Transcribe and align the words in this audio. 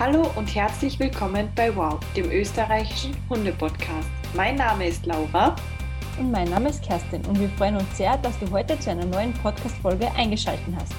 Hallo 0.00 0.30
und 0.36 0.54
herzlich 0.54 0.96
willkommen 1.00 1.48
bei 1.56 1.74
Wow, 1.74 1.98
dem 2.14 2.30
österreichischen 2.30 3.16
Hunde-Podcast. 3.28 4.08
Mein 4.36 4.54
Name 4.54 4.86
ist 4.86 5.04
Laura. 5.04 5.56
Und 6.20 6.30
mein 6.30 6.48
Name 6.48 6.68
ist 6.68 6.84
Kerstin 6.84 7.20
und 7.26 7.40
wir 7.40 7.48
freuen 7.48 7.74
uns 7.78 7.96
sehr, 7.96 8.16
dass 8.18 8.38
du 8.38 8.48
heute 8.52 8.78
zu 8.78 8.92
einer 8.92 9.06
neuen 9.06 9.32
Podcast-Folge 9.32 10.08
eingeschaltet 10.12 10.72
hast. 10.76 10.94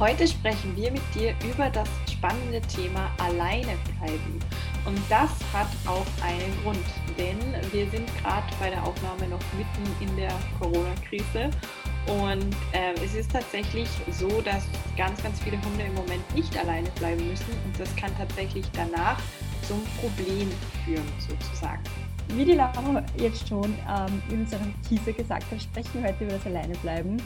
Heute 0.00 0.26
sprechen 0.26 0.74
wir 0.74 0.90
mit 0.90 1.02
dir 1.14 1.34
über 1.48 1.70
das 1.70 1.88
spannende 2.10 2.60
Thema 2.62 3.12
Alleine 3.22 3.76
bleiben. 3.96 4.40
Und 4.84 4.98
das 5.08 5.30
hat 5.52 5.68
auch 5.86 6.06
einen 6.20 6.52
Grund, 6.64 6.84
denn 7.16 7.38
wir 7.70 7.88
sind 7.90 8.08
gerade 8.22 8.46
bei 8.58 8.70
der 8.70 8.82
Aufnahme 8.82 9.28
noch 9.28 9.40
mitten 9.56 10.04
in 10.04 10.16
der 10.16 10.32
Corona-Krise 10.58 11.48
und 12.06 12.54
äh, 12.72 12.94
es 13.04 13.14
ist 13.14 13.32
tatsächlich 13.32 13.88
so, 14.12 14.28
dass 14.40 14.64
ganz, 14.96 15.22
ganz 15.22 15.40
viele 15.40 15.60
Hunde 15.62 15.84
im 15.84 15.94
Moment 15.94 16.34
nicht 16.34 16.56
alleine 16.58 16.88
bleiben 16.98 17.26
müssen 17.28 17.52
und 17.64 17.78
das 17.78 17.94
kann 17.96 18.10
tatsächlich 18.16 18.64
danach 18.72 19.18
zum 19.62 19.82
Problem 20.00 20.48
führen, 20.84 21.06
sozusagen. 21.18 21.82
Wie 22.28 22.44
die 22.44 22.54
Laura 22.54 23.04
jetzt 23.18 23.48
schon 23.48 23.74
ähm, 23.88 24.22
in 24.30 24.40
unserem 24.40 24.74
Teaser 24.82 25.12
gesagt 25.12 25.50
hat, 25.50 25.62
sprechen 25.62 26.02
wir 26.02 26.08
heute 26.08 26.24
über 26.24 26.32
das 26.34 26.46
Alleinebleiben. 26.46 27.22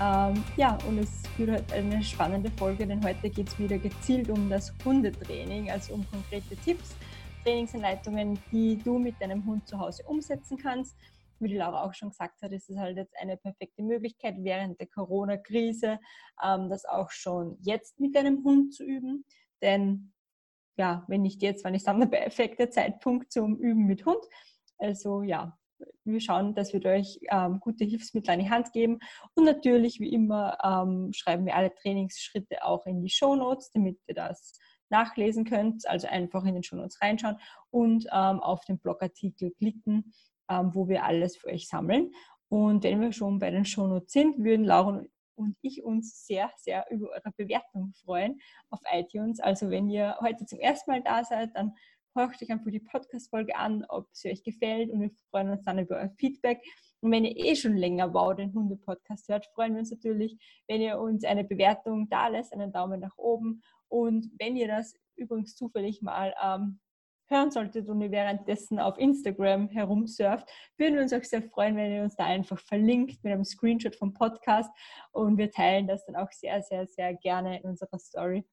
Ähm, 0.00 0.44
ja, 0.56 0.78
und 0.88 0.98
es 0.98 1.22
wird 1.36 1.50
heute 1.50 1.74
eine 1.74 2.02
spannende 2.02 2.50
Folge, 2.52 2.86
denn 2.86 3.04
heute 3.04 3.30
geht 3.30 3.48
es 3.48 3.58
wieder 3.58 3.78
gezielt 3.78 4.28
um 4.28 4.50
das 4.50 4.72
Hundetraining, 4.84 5.70
also 5.70 5.94
um 5.94 6.06
konkrete 6.10 6.56
Tipps, 6.56 6.96
Trainingsanleitungen, 7.44 8.38
die 8.50 8.78
du 8.82 8.98
mit 8.98 9.20
deinem 9.20 9.44
Hund 9.44 9.68
zu 9.68 9.78
Hause 9.78 10.02
umsetzen 10.04 10.56
kannst 10.56 10.96
wie 11.40 11.48
die 11.48 11.56
Laura 11.56 11.84
auch 11.84 11.94
schon 11.94 12.10
gesagt 12.10 12.42
hat, 12.42 12.52
ist 12.52 12.70
es 12.70 12.76
halt 12.76 12.96
jetzt 12.96 13.14
eine 13.20 13.36
perfekte 13.36 13.82
Möglichkeit, 13.82 14.36
während 14.38 14.80
der 14.80 14.86
Corona-Krise 14.86 15.98
ähm, 16.42 16.68
das 16.70 16.84
auch 16.84 17.10
schon 17.10 17.58
jetzt 17.60 18.00
mit 18.00 18.14
deinem 18.14 18.44
Hund 18.44 18.74
zu 18.74 18.84
üben. 18.84 19.24
Denn 19.62 20.12
ja, 20.76 21.04
wenn 21.08 21.22
nicht 21.22 21.42
jetzt, 21.42 21.64
wann 21.64 21.74
ist 21.74 21.86
dann 21.86 22.00
der 22.00 22.06
perfekte 22.06 22.68
Zeitpunkt 22.70 23.32
zum 23.32 23.56
Üben 23.56 23.86
mit 23.86 24.04
Hund? 24.06 24.24
Also 24.78 25.22
ja, 25.22 25.56
wir 26.04 26.20
schauen, 26.20 26.54
dass 26.54 26.72
wir 26.72 26.84
euch 26.84 27.18
ähm, 27.30 27.60
gute 27.60 27.84
Hilfsmittel 27.84 28.32
an 28.32 28.40
die 28.40 28.50
Hand 28.50 28.72
geben. 28.72 28.98
Und 29.34 29.44
natürlich, 29.44 30.00
wie 30.00 30.12
immer, 30.12 30.58
ähm, 30.62 31.12
schreiben 31.12 31.46
wir 31.46 31.56
alle 31.56 31.74
Trainingsschritte 31.74 32.64
auch 32.64 32.86
in 32.86 33.02
die 33.02 33.10
Show 33.10 33.34
Notes, 33.36 33.70
damit 33.72 33.98
ihr 34.06 34.14
das 34.14 34.58
nachlesen 34.90 35.44
könnt. 35.44 35.88
Also 35.88 36.06
einfach 36.08 36.44
in 36.44 36.54
den 36.54 36.62
Show 36.62 36.76
Notes 36.76 37.00
reinschauen 37.00 37.38
und 37.70 38.06
ähm, 38.12 38.40
auf 38.40 38.64
den 38.64 38.78
Blogartikel 38.78 39.52
klicken 39.52 40.12
wo 40.48 40.88
wir 40.88 41.04
alles 41.04 41.36
für 41.36 41.48
euch 41.48 41.68
sammeln. 41.68 42.12
Und 42.48 42.84
wenn 42.84 43.00
wir 43.00 43.12
schon 43.12 43.38
bei 43.38 43.50
den 43.50 43.64
Shownotes 43.64 44.12
sind, 44.12 44.38
würden 44.38 44.64
Laura 44.64 45.02
und 45.36 45.56
ich 45.62 45.82
uns 45.82 46.26
sehr, 46.26 46.50
sehr 46.56 46.86
über 46.90 47.08
eure 47.10 47.32
Bewertung 47.36 47.92
freuen 48.04 48.40
auf 48.70 48.80
iTunes. 48.92 49.40
Also 49.40 49.70
wenn 49.70 49.88
ihr 49.88 50.16
heute 50.20 50.46
zum 50.46 50.60
ersten 50.60 50.90
Mal 50.90 51.02
da 51.02 51.24
seid, 51.24 51.50
dann 51.54 51.74
hört 52.14 52.40
euch 52.40 52.50
einfach 52.50 52.70
die 52.70 52.80
Podcast-Folge 52.80 53.56
an, 53.56 53.84
ob 53.88 54.06
sie 54.12 54.30
euch 54.30 54.44
gefällt 54.44 54.90
und 54.90 55.00
wir 55.00 55.10
freuen 55.30 55.50
uns 55.50 55.64
dann 55.64 55.80
über 55.80 55.96
euer 55.96 56.10
Feedback. 56.16 56.62
Und 57.00 57.10
wenn 57.10 57.24
ihr 57.24 57.36
eh 57.36 57.56
schon 57.56 57.76
länger 57.76 58.14
Wow, 58.14 58.34
den 58.36 58.54
Hunde-Podcast 58.54 59.28
hört, 59.28 59.46
freuen 59.46 59.74
wir 59.74 59.80
uns 59.80 59.90
natürlich, 59.90 60.38
wenn 60.68 60.80
ihr 60.80 60.98
uns 60.98 61.24
eine 61.24 61.44
Bewertung 61.44 62.08
da 62.08 62.28
lässt, 62.28 62.52
einen 62.52 62.72
Daumen 62.72 63.00
nach 63.00 63.16
oben. 63.18 63.62
Und 63.88 64.30
wenn 64.38 64.56
ihr 64.56 64.68
das 64.68 64.94
übrigens 65.16 65.56
zufällig 65.56 66.02
mal 66.02 66.34
ähm, 66.42 66.80
hören 67.26 67.50
solltet 67.50 67.88
und 67.88 68.00
ihr 68.00 68.10
währenddessen 68.10 68.78
auf 68.78 68.98
Instagram 68.98 69.68
herumsurft, 69.68 70.48
würden 70.76 70.94
wir 70.94 71.02
uns 71.02 71.12
auch 71.12 71.24
sehr 71.24 71.42
freuen, 71.42 71.76
wenn 71.76 71.92
ihr 71.92 72.02
uns 72.02 72.16
da 72.16 72.24
einfach 72.24 72.58
verlinkt 72.58 73.22
mit 73.24 73.32
einem 73.32 73.44
Screenshot 73.44 73.96
vom 73.96 74.12
Podcast 74.12 74.70
und 75.12 75.38
wir 75.38 75.50
teilen 75.50 75.86
das 75.86 76.04
dann 76.06 76.16
auch 76.16 76.30
sehr, 76.30 76.62
sehr, 76.62 76.86
sehr 76.86 77.14
gerne 77.14 77.58
in 77.58 77.64
unserer 77.64 77.98
Story. 77.98 78.44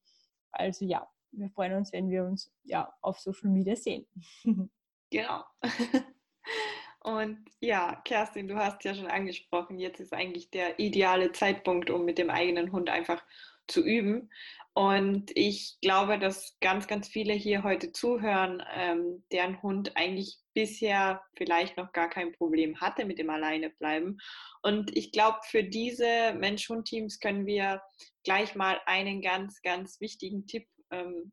Also 0.52 0.86
ja, 0.86 1.08
wir 1.32 1.50
freuen 1.50 1.74
uns, 1.74 1.94
wenn 1.94 2.10
wir 2.10 2.26
uns 2.26 2.52
ja 2.64 2.94
auf 3.02 3.20
Social 3.20 3.50
Media 3.50 3.76
sehen. 3.76 4.06
Genau. 5.14 5.44
Und 7.04 7.40
ja, 7.60 8.00
Kerstin, 8.06 8.48
du 8.48 8.56
hast 8.56 8.84
ja 8.84 8.94
schon 8.94 9.08
angesprochen, 9.08 9.80
jetzt 9.80 10.00
ist 10.00 10.14
eigentlich 10.14 10.52
der 10.52 10.78
ideale 10.80 11.32
Zeitpunkt, 11.32 11.90
um 11.90 12.06
mit 12.06 12.20
dem 12.20 12.30
eigenen 12.30 12.72
Hund 12.72 12.90
einfach 12.90 13.24
zu 13.68 13.84
üben. 13.84 14.30
Und 14.74 15.32
ich 15.36 15.78
glaube, 15.82 16.20
dass 16.20 16.58
ganz, 16.62 16.88
ganz 16.88 17.08
viele 17.08 17.34
hier 17.34 17.64
heute 17.64 17.92
zuhören, 17.92 18.64
ähm, 18.74 19.24
deren 19.32 19.62
Hund 19.62 19.98
eigentlich 19.98 20.38
bisher 20.54 21.24
vielleicht 21.36 21.76
noch 21.76 21.92
gar 21.92 22.10
kein 22.10 22.32
Problem 22.34 22.80
hatte 22.80 23.06
mit 23.06 23.18
dem 23.18 23.30
Alleinebleiben. 23.30 24.22
Und 24.62 24.96
ich 24.96 25.12
glaube, 25.12 25.40
für 25.44 25.64
diese 25.64 26.34
Mensch-Hund-Teams 26.38 27.20
können 27.20 27.46
wir 27.46 27.82
gleich 28.24 28.56
mal 28.56 28.80
einen 28.86 29.22
ganz, 29.22 29.62
ganz 29.62 30.00
wichtigen 30.00 30.46
Tipp 30.46 30.68
ähm, 30.92 31.32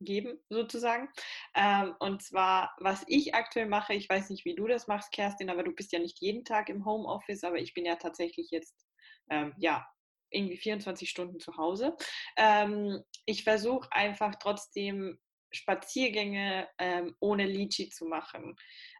rausgeben, 0.00 0.38
sozusagen. 0.48 1.08
Ähm, 1.54 1.94
und 1.98 2.22
zwar, 2.22 2.74
was 2.78 3.04
ich 3.08 3.34
aktuell 3.34 3.66
mache, 3.66 3.94
ich 3.94 4.08
weiß 4.08 4.30
nicht, 4.30 4.44
wie 4.44 4.54
du 4.54 4.66
das 4.66 4.86
machst, 4.86 5.12
Kerstin, 5.12 5.50
aber 5.50 5.62
du 5.62 5.72
bist 5.72 5.92
ja 5.92 5.98
nicht 5.98 6.20
jeden 6.20 6.44
Tag 6.44 6.68
im 6.68 6.84
Homeoffice, 6.84 7.44
aber 7.44 7.58
ich 7.58 7.74
bin 7.74 7.84
ja 7.84 7.96
tatsächlich 7.96 8.50
jetzt 8.50 8.86
ähm, 9.30 9.54
ja, 9.58 9.86
irgendwie 10.30 10.56
24 10.56 11.08
Stunden 11.08 11.40
zu 11.40 11.56
Hause. 11.56 11.96
Ähm, 12.36 13.02
ich 13.24 13.44
versuche 13.44 13.90
einfach 13.92 14.34
trotzdem 14.36 15.18
Spaziergänge 15.52 16.68
ähm, 16.78 17.16
ohne 17.20 17.46
Litchi 17.46 17.88
zu 17.88 18.04
machen, 18.06 18.56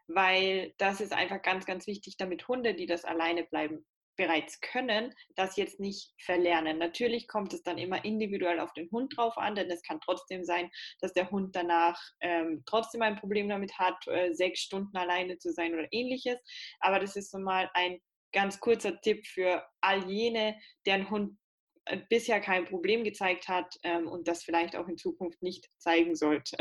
weil 0.07 0.73
das 0.77 1.01
ist 1.01 1.13
einfach 1.13 1.41
ganz, 1.41 1.65
ganz 1.65 1.85
wichtig, 1.87 2.17
damit 2.17 2.47
Hunde, 2.47 2.73
die 2.73 2.85
das 2.85 3.05
alleine 3.05 3.43
bleiben, 3.43 3.85
bereits 4.17 4.59
können, 4.59 5.13
das 5.35 5.55
jetzt 5.55 5.79
nicht 5.79 6.13
verlernen. 6.19 6.77
Natürlich 6.77 7.27
kommt 7.27 7.53
es 7.53 7.63
dann 7.63 7.77
immer 7.77 8.03
individuell 8.03 8.59
auf 8.59 8.73
den 8.73 8.89
Hund 8.91 9.15
drauf 9.15 9.37
an, 9.37 9.55
denn 9.55 9.69
es 9.71 9.83
kann 9.83 10.01
trotzdem 10.01 10.43
sein, 10.43 10.69
dass 10.99 11.13
der 11.13 11.31
Hund 11.31 11.55
danach 11.55 12.01
ähm, 12.19 12.63
trotzdem 12.65 13.01
ein 13.03 13.15
Problem 13.15 13.47
damit 13.47 13.77
hat, 13.77 14.07
äh, 14.07 14.33
sechs 14.33 14.61
Stunden 14.61 14.97
alleine 14.97 15.37
zu 15.37 15.53
sein 15.53 15.73
oder 15.73 15.87
ähnliches. 15.91 16.37
Aber 16.79 16.99
das 16.99 17.15
ist 17.15 17.31
so 17.31 17.39
mal 17.39 17.69
ein 17.73 17.99
ganz 18.33 18.59
kurzer 18.59 18.99
Tipp 19.01 19.25
für 19.25 19.65
all 19.81 20.09
jene, 20.09 20.59
deren 20.85 21.09
Hund 21.09 21.37
äh, 21.85 21.99
bisher 22.09 22.41
kein 22.41 22.65
Problem 22.65 23.03
gezeigt 23.03 23.47
hat 23.47 23.73
ähm, 23.83 24.07
und 24.07 24.27
das 24.27 24.43
vielleicht 24.43 24.75
auch 24.75 24.87
in 24.87 24.97
Zukunft 24.97 25.41
nicht 25.41 25.69
zeigen 25.77 26.15
sollte. 26.15 26.57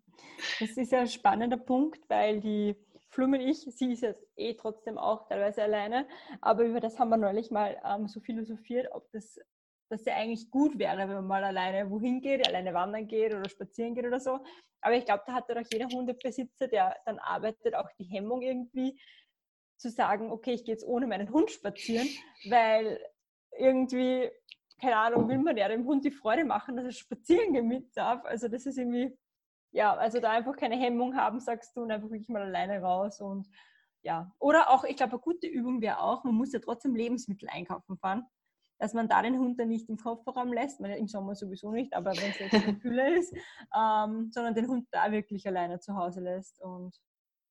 Das 0.61 0.71
ist 0.77 0.93
ja 0.93 1.01
ein 1.01 1.09
spannender 1.09 1.57
Punkt, 1.57 2.01
weil 2.09 2.41
die 2.41 2.75
Flumen 3.17 3.41
ich, 3.41 3.61
sie 3.61 3.93
ist 3.93 4.03
jetzt 4.03 4.27
eh 4.37 4.55
trotzdem 4.55 4.99
auch 4.99 5.27
teilweise 5.27 5.63
alleine, 5.63 6.07
aber 6.43 6.65
über 6.65 6.81
das 6.81 6.99
haben 6.99 7.09
wir 7.09 7.17
neulich 7.17 7.51
mal 7.51 7.81
ähm, 7.83 8.09
so 8.09 8.21
philosophiert, 8.21 8.89
ob 8.93 9.11
das 9.13 9.41
dass 9.89 10.05
ja 10.05 10.17
eigentlich 10.17 10.51
gut 10.51 10.79
wäre, 10.79 10.99
wenn 10.99 11.15
man 11.15 11.27
mal 11.27 11.45
alleine 11.45 11.89
wohin 11.91 12.21
geht, 12.21 12.47
alleine 12.47 12.75
wandern 12.75 13.07
geht 13.07 13.33
oder 13.33 13.49
spazieren 13.49 13.95
geht 13.95 14.05
oder 14.05 14.19
so. 14.19 14.41
Aber 14.81 14.97
ich 14.97 15.05
glaube, 15.05 15.23
da 15.27 15.33
hat 15.33 15.49
ja 15.49 15.55
doch 15.55 15.69
jeder 15.73 15.87
Hundebesitzer, 15.87 16.67
der 16.69 16.97
dann 17.07 17.21
arbeitet, 17.21 17.75
auch 17.75 17.89
die 17.99 18.05
Hemmung 18.05 18.43
irgendwie, 18.43 19.01
zu 19.79 19.89
sagen, 19.89 20.31
okay, 20.31 20.55
ich 20.55 20.65
gehe 20.65 20.75
jetzt 20.75 20.87
ohne 20.87 21.07
meinen 21.07 21.31
Hund 21.31 21.51
spazieren, 21.51 22.09
weil 22.51 23.01
irgendwie, 23.57 24.29
keine 24.81 24.97
Ahnung, 24.97 25.29
will 25.29 25.39
man 25.39 25.57
ja 25.57 25.69
dem 25.69 25.87
Hund 25.87 26.05
die 26.05 26.11
Freude 26.11 26.45
machen, 26.45 26.77
dass 26.77 26.85
er 26.85 26.93
spazieren 26.93 27.53
gehen 27.53 27.69
mit 27.69 27.97
darf. 27.97 28.25
Also 28.25 28.49
das 28.49 28.67
ist 28.67 28.77
irgendwie, 28.77 29.17
ja, 29.77 29.95
also 29.95 30.21
da 30.21 30.31
einfach 30.31 30.57
keine 30.57 30.77
Hemmung 30.77 31.17
haben, 31.17 31.39
sagst 31.39 31.77
du, 31.77 31.83
und 31.83 31.91
einfach 31.91 32.09
wirklich 32.11 32.31
mal 32.31 32.41
alleine 32.41 32.81
raus 32.81 33.21
und 33.21 33.47
ja. 34.03 34.33
Oder 34.39 34.71
auch, 34.71 34.85
ich 34.85 34.97
glaube, 34.97 35.13
eine 35.13 35.21
gute 35.21 35.47
Übung 35.47 35.83
wäre 35.83 36.01
auch, 36.01 36.25
man 36.25 36.35
muss 36.35 36.53
ja 36.53 36.61
trotzdem 36.61 36.95
Lebensmittel 36.95 37.49
einkaufen 37.51 37.99
fahren, 37.99 38.25
dass 38.79 38.95
man 38.95 39.07
da 39.07 39.21
den 39.21 39.39
Hund 39.39 39.61
dann 39.61 39.69
nicht 39.69 39.91
im 39.91 39.99
Kofferraum 39.99 40.51
lässt, 40.51 40.81
man, 40.81 40.93
im 40.93 41.09
Sommer 41.09 41.35
sowieso 41.35 41.73
nicht, 41.73 41.93
aber 41.93 42.13
wenn 42.13 42.31
es 42.31 42.39
jetzt 42.39 42.55
in 42.55 42.79
Kühle 42.81 43.19
ist, 43.19 43.35
ähm, 43.77 44.31
sondern 44.33 44.55
den 44.55 44.67
Hund 44.67 44.89
da 44.93 45.13
wirklich 45.13 45.47
alleine 45.47 45.79
zu 45.79 45.95
Hause 45.95 46.21
lässt 46.23 46.59
und 46.63 46.97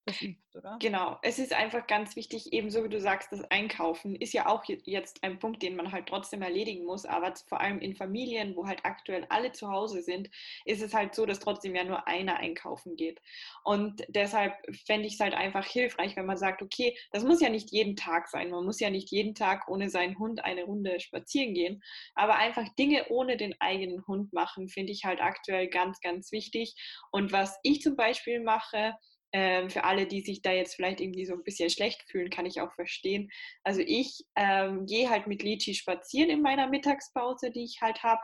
das 0.06 0.22
übt, 0.22 0.58
oder? 0.58 0.82
Genau, 0.82 1.18
es 1.22 1.40
ist 1.40 1.54
einfach 1.54 1.88
ganz 1.88 2.18
wichtig, 2.18 2.52
ebenso 2.52 2.84
wie 2.84 2.90
du 2.90 3.00
sagst, 3.00 3.32
das 3.32 3.50
Einkaufen 3.50 4.14
ist 4.14 4.34
ja 4.34 4.48
auch 4.48 4.66
jetzt 4.66 5.24
ein 5.24 5.40
Punkt, 5.40 5.64
den 5.64 5.78
man 5.78 5.94
halt 5.94 6.08
trotzdem 6.08 6.42
erledigen 6.42 6.84
muss, 6.86 7.06
aber 7.06 7.34
vor 7.48 7.62
allem 7.62 7.80
in 7.80 7.96
Familien, 7.96 8.58
wo 8.58 8.68
halt 8.68 8.84
aktuell 8.84 9.26
alle 9.30 9.54
zu 9.54 9.70
Hause 9.72 10.02
sind, 10.02 10.30
ist 10.66 10.82
es 10.82 10.94
halt 10.94 11.16
so, 11.16 11.26
dass 11.26 11.40
trotzdem 11.40 11.74
ja 11.76 11.86
nur 11.86 12.08
einer 12.08 12.36
einkaufen 12.36 12.98
geht. 12.98 13.22
Und 13.64 14.04
deshalb 14.10 14.54
fände 14.86 15.08
ich 15.08 15.14
es 15.14 15.20
halt 15.22 15.34
einfach 15.34 15.66
hilfreich, 15.66 16.18
wenn 16.18 16.26
man 16.26 16.36
sagt, 16.36 16.62
okay, 16.62 16.98
das 17.12 17.24
muss 17.24 17.40
ja 17.40 17.50
nicht 17.50 17.72
jeden 17.72 17.96
Tag 17.96 18.28
sein, 18.28 18.50
man 18.50 18.66
muss 18.66 18.82
ja 18.82 18.90
nicht 18.90 19.12
jeden 19.12 19.34
Tag 19.34 19.70
ohne 19.70 19.90
seinen 19.90 20.20
Hund 20.20 20.44
eine 20.44 20.66
Runde 20.66 21.00
spazieren 21.00 21.54
gehen, 21.54 21.82
aber 22.16 22.36
einfach 22.36 22.68
Dinge 22.78 23.08
ohne 23.08 23.38
den 23.38 23.56
eigenen 23.62 24.06
Hund 24.08 24.34
machen, 24.34 24.68
finde 24.68 24.92
ich 24.92 25.06
halt 25.06 25.22
aktuell 25.22 25.70
ganz, 25.70 26.02
ganz 26.02 26.34
wichtig. 26.34 26.76
Und 27.12 27.32
was 27.32 27.58
ich 27.64 27.82
zum 27.82 27.96
Beispiel 27.96 28.42
mache, 28.42 28.94
ähm, 29.38 29.70
für 29.70 29.84
alle, 29.84 30.08
die 30.08 30.22
sich 30.22 30.42
da 30.42 30.54
jetzt 30.54 30.76
vielleicht 30.76 31.02
irgendwie 31.02 31.26
so 31.26 31.34
ein 31.34 31.44
bisschen 31.44 31.70
schlecht 31.70 32.04
fühlen, 32.10 32.30
kann 32.30 32.46
ich 32.46 32.62
auch 32.62 32.72
verstehen. 32.72 33.30
Also 33.66 33.82
ich 33.86 34.24
ähm, 34.38 34.86
gehe 34.86 35.10
halt 35.10 35.28
mit 35.28 35.44
Lichi 35.44 35.74
spazieren 35.74 36.30
in 36.30 36.42
meiner 36.42 36.70
Mittagspause, 36.70 37.52
die 37.52 37.66
ich 37.66 37.82
halt 37.82 38.02
habe, 38.02 38.22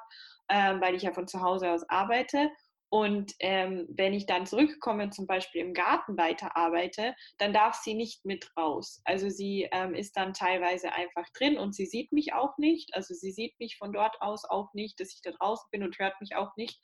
ähm, 0.50 0.80
weil 0.80 0.96
ich 0.96 1.04
ja 1.04 1.12
von 1.12 1.28
zu 1.28 1.42
Hause 1.42 1.70
aus 1.70 1.84
arbeite. 1.90 2.50
Und 2.94 3.34
ähm, 3.40 3.88
wenn 3.90 4.14
ich 4.14 4.26
dann 4.26 4.46
zurückkomme 4.46 5.04
und 5.04 5.14
zum 5.14 5.26
Beispiel 5.26 5.62
im 5.62 5.74
Garten 5.74 6.18
weiterarbeite, 6.18 7.16
dann 7.38 7.54
darf 7.54 7.76
sie 7.76 7.94
nicht 7.94 8.26
mit 8.26 8.52
raus. 8.58 9.02
Also 9.06 9.30
sie 9.30 9.70
ähm, 9.72 9.96
ist 9.96 10.18
dann 10.18 10.34
teilweise 10.34 10.92
einfach 10.92 11.26
drin 11.34 11.58
und 11.58 11.74
sie 11.74 11.86
sieht 11.86 12.12
mich 12.12 12.34
auch 12.34 12.58
nicht. 12.58 12.94
Also 12.94 13.14
sie 13.14 13.32
sieht 13.32 13.58
mich 13.60 13.78
von 13.78 13.94
dort 13.94 14.22
aus 14.22 14.44
auch 14.44 14.74
nicht, 14.74 15.00
dass 15.00 15.14
ich 15.14 15.22
da 15.22 15.32
draußen 15.32 15.70
bin 15.72 15.84
und 15.84 15.98
hört 16.00 16.20
mich 16.20 16.36
auch 16.36 16.54
nicht. 16.58 16.82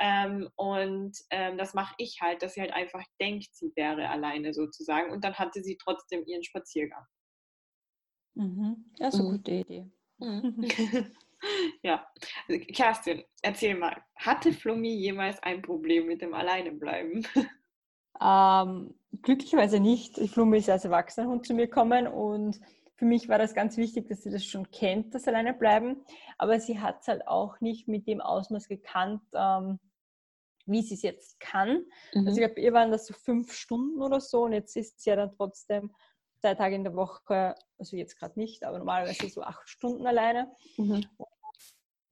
Ähm, 0.00 0.50
und 0.56 1.16
ähm, 1.30 1.56
das 1.56 1.72
mache 1.72 1.94
ich 1.98 2.18
halt, 2.20 2.42
dass 2.42 2.54
sie 2.54 2.60
halt 2.60 2.72
einfach 2.72 3.04
denkt, 3.20 3.54
sie 3.54 3.70
wäre 3.76 4.08
alleine 4.08 4.54
sozusagen. 4.54 5.12
Und 5.12 5.22
dann 5.22 5.34
hatte 5.34 5.62
sie 5.62 5.78
trotzdem 5.80 6.24
ihren 6.26 6.42
Spaziergang. 6.42 7.04
Mhm. 8.34 8.90
Ja, 8.98 9.12
so 9.12 9.18
eine 9.18 9.28
mhm. 9.28 9.36
gute 9.36 9.50
Idee. 9.52 9.90
Mhm. 10.18 10.66
ja, 11.82 12.06
also, 12.48 12.60
Kerstin, 12.66 13.24
erzähl 13.42 13.76
mal, 13.76 14.02
hatte 14.16 14.52
Flummi 14.52 14.94
jemals 14.94 15.42
ein 15.42 15.62
Problem 15.62 16.06
mit 16.06 16.22
dem 16.22 16.34
Alleinebleiben? 16.34 17.26
Ähm, 18.20 18.94
glücklicherweise 19.22 19.80
nicht. 19.80 20.18
Flummi 20.30 20.58
ist 20.58 20.70
als 20.70 20.84
Erwachsenenhund 20.84 21.46
zu 21.46 21.54
mir 21.54 21.66
gekommen 21.66 22.06
und 22.06 22.60
für 22.96 23.06
mich 23.06 23.28
war 23.28 23.38
das 23.38 23.54
ganz 23.54 23.76
wichtig, 23.76 24.08
dass 24.08 24.22
sie 24.22 24.30
das 24.30 24.44
schon 24.44 24.70
kennt, 24.70 25.14
das 25.14 25.26
Alleinebleiben. 25.26 26.04
Aber 26.38 26.60
sie 26.60 26.80
hat 26.80 27.00
es 27.00 27.08
halt 27.08 27.26
auch 27.26 27.60
nicht 27.60 27.88
mit 27.88 28.06
dem 28.06 28.20
Ausmaß 28.20 28.68
gekannt, 28.68 29.22
ähm, 29.34 29.80
wie 30.66 30.82
sie 30.82 30.94
es 30.94 31.02
jetzt 31.02 31.40
kann. 31.40 31.84
Mhm. 32.14 32.26
Also 32.26 32.40
ich 32.40 32.46
glaube, 32.46 32.60
ihr 32.60 32.72
waren 32.72 32.92
das 32.92 33.06
so 33.06 33.14
fünf 33.14 33.52
Stunden 33.52 34.00
oder 34.00 34.20
so 34.20 34.44
und 34.44 34.52
jetzt 34.52 34.76
ist 34.76 35.00
sie 35.00 35.10
ja 35.10 35.16
dann 35.16 35.32
trotzdem 35.32 35.92
zwei 36.40 36.54
Tage 36.54 36.76
in 36.76 36.84
der 36.84 36.94
Woche, 36.94 37.54
also 37.78 37.96
jetzt 37.96 38.18
gerade 38.18 38.38
nicht, 38.38 38.64
aber 38.64 38.78
normalerweise 38.78 39.28
so 39.28 39.42
acht 39.42 39.68
Stunden 39.68 40.06
alleine. 40.06 40.52
Mhm. 40.76 41.04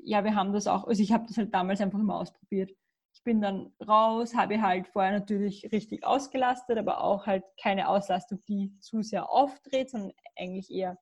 Ja, 0.04 0.24
wir 0.24 0.34
haben 0.34 0.52
das 0.52 0.66
auch, 0.66 0.84
also 0.86 1.02
ich 1.02 1.12
habe 1.12 1.26
das 1.26 1.36
halt 1.36 1.54
damals 1.54 1.80
einfach 1.80 1.98
immer 1.98 2.16
ausprobiert. 2.16 2.72
Ich 3.14 3.22
bin 3.22 3.40
dann 3.40 3.72
raus, 3.86 4.34
habe 4.34 4.60
halt 4.60 4.88
vorher 4.88 5.12
natürlich 5.12 5.70
richtig 5.70 6.04
ausgelastet, 6.04 6.78
aber 6.78 7.02
auch 7.04 7.26
halt 7.26 7.44
keine 7.60 7.88
Auslastung, 7.88 8.40
die 8.48 8.76
zu 8.80 9.02
sehr 9.02 9.30
auftritt, 9.30 9.90
sondern 9.90 10.12
eigentlich 10.36 10.70
eher 10.70 10.98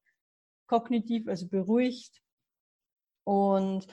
kognitiv, 0.67 1.29
also 1.29 1.49
beruhigt. 1.49 2.21
Und 3.25 3.87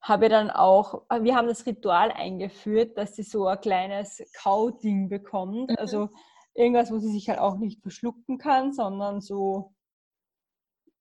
habe 0.00 0.28
dann 0.28 0.50
auch, 0.50 1.02
wir 1.20 1.34
haben 1.34 1.48
das 1.48 1.66
Ritual 1.66 2.12
eingeführt, 2.12 2.96
dass 2.96 3.16
sie 3.16 3.24
so 3.24 3.46
ein 3.46 3.60
kleines 3.60 4.22
Kauding 4.40 5.08
bekommt. 5.08 5.70
Mhm. 5.70 5.76
Also 5.78 6.10
irgendwas, 6.54 6.90
wo 6.90 6.98
sie 6.98 7.10
sich 7.10 7.28
halt 7.28 7.40
auch 7.40 7.56
nicht 7.56 7.82
verschlucken 7.82 8.38
kann, 8.38 8.72
sondern 8.72 9.20
so, 9.20 9.74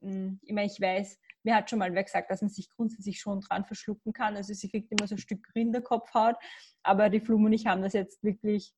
hm, 0.02 0.40
ich 0.42 0.54
meine, 0.54 0.68
ich 0.68 0.82
weiß, 0.82 1.20
mir 1.46 1.56
hat 1.56 1.70
schon 1.70 1.80
mal 1.80 1.94
wer 1.94 2.04
gesagt, 2.04 2.30
dass 2.30 2.42
man 2.42 2.50
sich 2.50 2.70
grundsätzlich 2.70 3.20
schon 3.20 3.40
dran 3.40 3.66
verschlucken 3.66 4.12
kann. 4.12 4.36
Also 4.36 4.54
sie 4.54 4.70
kriegt 4.70 4.92
immer 4.92 5.08
so 5.08 5.16
ein 5.16 5.20
Stück 5.20 5.48
Rinderkopfhaut, 5.56 6.36
aber 6.84 7.10
die 7.10 7.22
Flum 7.22 7.46
und 7.46 7.54
ich 7.54 7.68
haben 7.68 7.82
das 7.82 7.94
jetzt 7.94 8.24
wirklich, 8.24 8.74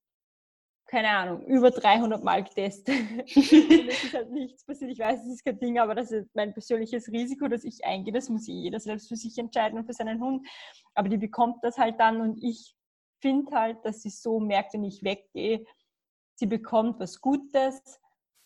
keine 0.86 1.10
Ahnung, 1.10 1.46
über 1.48 1.72
300 1.72 2.24
Mal 2.24 2.44
getestet. 2.44 2.96
es 3.26 3.52
ist 3.52 4.14
halt 4.14 4.32
nichts 4.32 4.66
passiert. 4.66 4.92
Ich 4.92 5.00
weiß, 5.00 5.22
es 5.22 5.34
ist 5.36 5.46
kein 5.46 5.60
Ding, 5.60 5.80
aber 5.80 5.96
das 5.96 6.12
ist 6.12 6.30
mein 6.36 6.54
persönliches 6.54 7.08
Risiko, 7.08 7.48
dass 7.48 7.64
ich 7.64 7.84
eingehe. 7.86 8.14
Das 8.14 8.30
muss 8.30 8.48
jeder 8.48 8.80
selbst 8.80 9.08
für 9.08 9.16
sich 9.16 9.38
entscheiden 9.38 9.80
und 9.80 9.86
für 9.86 9.94
seinen 9.94 10.22
Hund. 10.22 10.48
Aber 10.94 11.10
die 11.10 11.18
bekommt 11.18 11.64
das 11.64 11.78
halt 11.78 12.00
dann 12.00 12.22
und 12.22 12.44
ich 12.44 12.76
finde 13.22 13.56
halt, 13.56 13.84
dass 13.84 14.02
sie 14.02 14.10
so 14.10 14.40
merkt, 14.40 14.74
wenn 14.74 14.84
ich 14.84 15.04
weggehe, 15.04 15.66
sie 16.36 16.46
bekommt 16.46 17.00
was 17.00 17.20
Gutes. 17.20 18.00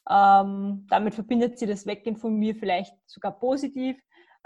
Ähm, 0.10 0.88
damit 0.90 1.14
verbindet 1.14 1.60
sie 1.60 1.68
das 1.68 1.86
Weggehen 1.86 2.18
von 2.18 2.36
mir 2.36 2.56
vielleicht 2.56 2.96
sogar 3.06 3.38
positiv, 3.38 3.98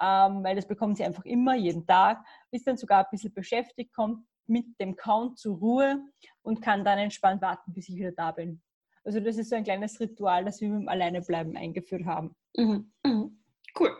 ähm, 0.01 0.43
weil 0.43 0.55
das 0.55 0.67
bekommt 0.67 0.97
sie 0.97 1.03
einfach 1.03 1.25
immer, 1.25 1.55
jeden 1.55 1.85
Tag, 1.85 2.23
ist 2.51 2.67
dann 2.67 2.77
sogar 2.77 2.99
ein 2.99 3.09
bisschen 3.11 3.33
beschäftigt, 3.33 3.93
kommt 3.93 4.25
mit 4.47 4.65
dem 4.79 4.95
Count 4.95 5.39
zur 5.39 5.57
Ruhe 5.57 6.03
und 6.41 6.61
kann 6.61 6.85
dann 6.85 6.99
entspannt 6.99 7.41
warten, 7.41 7.73
bis 7.73 7.89
ich 7.89 7.95
wieder 7.95 8.11
da 8.11 8.31
bin. 8.31 8.61
Also 9.03 9.19
das 9.19 9.37
ist 9.37 9.49
so 9.49 9.55
ein 9.55 9.63
kleines 9.63 9.99
Ritual, 9.99 10.45
das 10.45 10.61
wir 10.61 10.69
mit 10.69 10.81
dem 10.81 10.89
Alleinebleiben 10.89 11.55
eingeführt 11.55 12.05
haben. 12.05 12.35
Mhm. 12.55 12.91
Mhm. 13.03 13.43
Cool. 13.79 13.95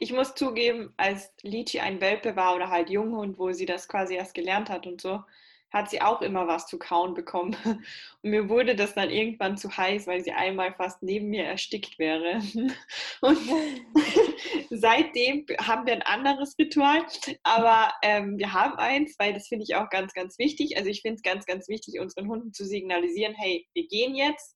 Ich 0.00 0.12
muss 0.12 0.34
zugeben, 0.34 0.92
als 0.96 1.32
Lichi 1.42 1.80
ein 1.80 2.00
Welpe 2.00 2.36
war 2.36 2.54
oder 2.54 2.70
halt 2.70 2.90
Junghund, 2.90 3.38
wo 3.38 3.52
sie 3.52 3.66
das 3.66 3.88
quasi 3.88 4.14
erst 4.14 4.34
gelernt 4.34 4.70
hat 4.70 4.86
und 4.86 5.00
so, 5.00 5.22
hat 5.72 5.90
sie 5.90 6.00
auch 6.00 6.22
immer 6.22 6.46
was 6.46 6.66
zu 6.68 6.78
kauen 6.78 7.14
bekommen. 7.14 7.56
Und 8.22 8.30
mir 8.30 8.48
wurde 8.48 8.76
das 8.76 8.94
dann 8.94 9.10
irgendwann 9.10 9.56
zu 9.56 9.76
heiß, 9.76 10.06
weil 10.06 10.22
sie 10.22 10.32
einmal 10.32 10.72
fast 10.74 11.02
neben 11.02 11.28
mir 11.28 11.44
erstickt 11.44 11.98
wäre. 11.98 12.40
Und 13.20 13.38
seitdem 14.70 15.44
haben 15.60 15.86
wir 15.86 15.94
ein 15.94 16.02
anderes 16.02 16.56
Ritual, 16.58 17.04
aber 17.42 17.92
ähm, 18.02 18.38
wir 18.38 18.52
haben 18.52 18.76
eins, 18.76 19.16
weil 19.18 19.34
das 19.34 19.48
finde 19.48 19.64
ich 19.68 19.74
auch 19.74 19.90
ganz, 19.90 20.14
ganz 20.14 20.38
wichtig. 20.38 20.76
Also 20.76 20.88
ich 20.88 21.02
finde 21.02 21.16
es 21.16 21.22
ganz, 21.22 21.44
ganz 21.44 21.68
wichtig, 21.68 21.98
unseren 22.00 22.28
Hunden 22.28 22.52
zu 22.52 22.64
signalisieren, 22.64 23.34
hey, 23.34 23.66
wir 23.74 23.86
gehen 23.88 24.14
jetzt. 24.14 24.54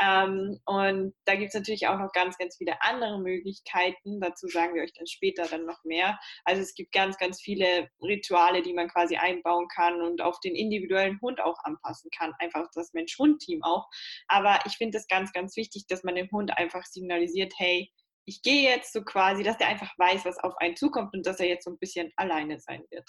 Ähm, 0.00 0.58
und 0.66 1.14
da 1.24 1.34
gibt 1.34 1.48
es 1.48 1.54
natürlich 1.54 1.88
auch 1.88 1.98
noch 1.98 2.12
ganz, 2.12 2.36
ganz 2.36 2.56
viele 2.56 2.80
andere 2.82 3.18
Möglichkeiten. 3.20 4.20
Dazu 4.20 4.48
sagen 4.48 4.74
wir 4.74 4.82
euch 4.82 4.92
dann 4.92 5.06
später 5.06 5.46
dann 5.46 5.64
noch 5.64 5.82
mehr. 5.84 6.18
Also 6.44 6.62
es 6.62 6.74
gibt 6.74 6.92
ganz, 6.92 7.16
ganz 7.16 7.40
viele 7.40 7.88
Rituale, 8.02 8.62
die 8.62 8.74
man 8.74 8.88
quasi 8.88 9.16
einbauen 9.16 9.66
kann 9.68 10.02
und 10.02 10.20
auf 10.20 10.38
den 10.40 10.57
individuellen 10.58 11.20
Hund 11.20 11.40
auch 11.40 11.58
anpassen 11.64 12.10
kann. 12.16 12.32
Einfach 12.38 12.66
das 12.74 12.92
Mensch-Hund-Team 12.92 13.62
auch. 13.62 13.88
Aber 14.28 14.58
ich 14.66 14.76
finde 14.76 14.98
es 14.98 15.06
ganz, 15.06 15.32
ganz 15.32 15.56
wichtig, 15.56 15.86
dass 15.88 16.04
man 16.04 16.14
dem 16.14 16.30
Hund 16.30 16.56
einfach 16.56 16.84
signalisiert, 16.84 17.52
hey, 17.56 17.90
ich 18.24 18.42
gehe 18.42 18.68
jetzt 18.68 18.92
so 18.92 19.02
quasi, 19.02 19.42
dass 19.42 19.56
der 19.56 19.68
einfach 19.68 19.90
weiß, 19.98 20.24
was 20.24 20.38
auf 20.38 20.54
einen 20.58 20.76
zukommt 20.76 21.14
und 21.14 21.26
dass 21.26 21.40
er 21.40 21.48
jetzt 21.48 21.64
so 21.64 21.70
ein 21.70 21.78
bisschen 21.78 22.12
alleine 22.16 22.58
sein 22.58 22.84
wird. 22.90 23.08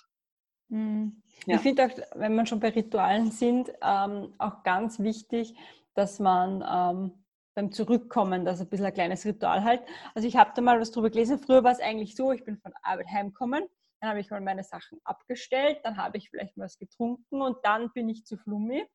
Mhm. 0.69 1.21
Ja. 1.45 1.55
Ich 1.55 1.61
finde 1.61 1.85
auch, 1.85 1.97
wenn 2.15 2.35
man 2.35 2.45
schon 2.45 2.59
bei 2.59 2.69
Ritualen 2.69 3.31
sind, 3.31 3.69
ähm, 3.81 4.33
auch 4.37 4.63
ganz 4.63 4.99
wichtig, 4.99 5.55
dass 5.93 6.19
man 6.19 6.63
ähm, 6.65 7.25
beim 7.55 7.71
Zurückkommen 7.71 8.45
das 8.45 8.61
ein 8.61 8.69
bisschen 8.69 8.85
ein 8.85 8.93
kleines 8.93 9.25
Ritual 9.25 9.63
halt. 9.63 9.81
Also 10.13 10.27
ich 10.27 10.37
habe 10.37 10.51
da 10.55 10.61
mal 10.61 10.79
was 10.79 10.91
drüber 10.91 11.09
gelesen. 11.09 11.39
Früher 11.39 11.63
war 11.63 11.71
es 11.71 11.81
eigentlich 11.81 12.15
so, 12.15 12.31
ich 12.31 12.45
bin 12.45 12.57
von 12.57 12.71
Arbeit 12.83 13.07
heimgekommen 13.07 13.67
dann 13.99 14.11
habe 14.11 14.19
ich 14.19 14.29
mal 14.29 14.41
meine 14.41 14.63
Sachen 14.63 14.99
abgestellt, 15.03 15.79
dann 15.83 15.97
habe 15.97 16.17
ich 16.17 16.29
vielleicht 16.29 16.57
was 16.57 16.77
getrunken 16.77 17.41
und 17.41 17.57
dann 17.63 17.91
bin 17.93 18.09
ich 18.09 18.25
zu 18.25 18.37
Flummi. 18.37 18.85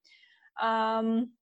Ähm, 0.62 1.36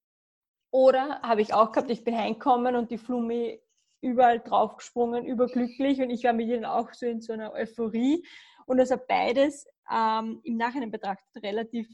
oder 0.70 1.20
habe 1.22 1.42
ich 1.42 1.52
auch 1.54 1.72
gehabt, 1.72 1.90
ich 1.90 2.02
bin 2.02 2.16
heimgekommen 2.16 2.76
und 2.76 2.90
die 2.90 2.98
Flummi 2.98 3.62
überall 4.00 4.40
draufgesprungen, 4.40 5.24
überglücklich 5.24 6.00
und 6.00 6.10
ich 6.10 6.24
war 6.24 6.32
mit 6.32 6.48
ihnen 6.48 6.64
auch 6.64 6.92
so 6.92 7.06
in 7.06 7.20
so 7.20 7.32
einer 7.32 7.52
Euphorie. 7.52 8.26
Und 8.66 8.78
das 8.78 8.90
hat 8.90 9.06
beides 9.06 9.66
ähm, 9.90 10.40
im 10.44 10.56
Nachhinein 10.56 10.90
betrachtet 10.90 11.42
relativ 11.42 11.88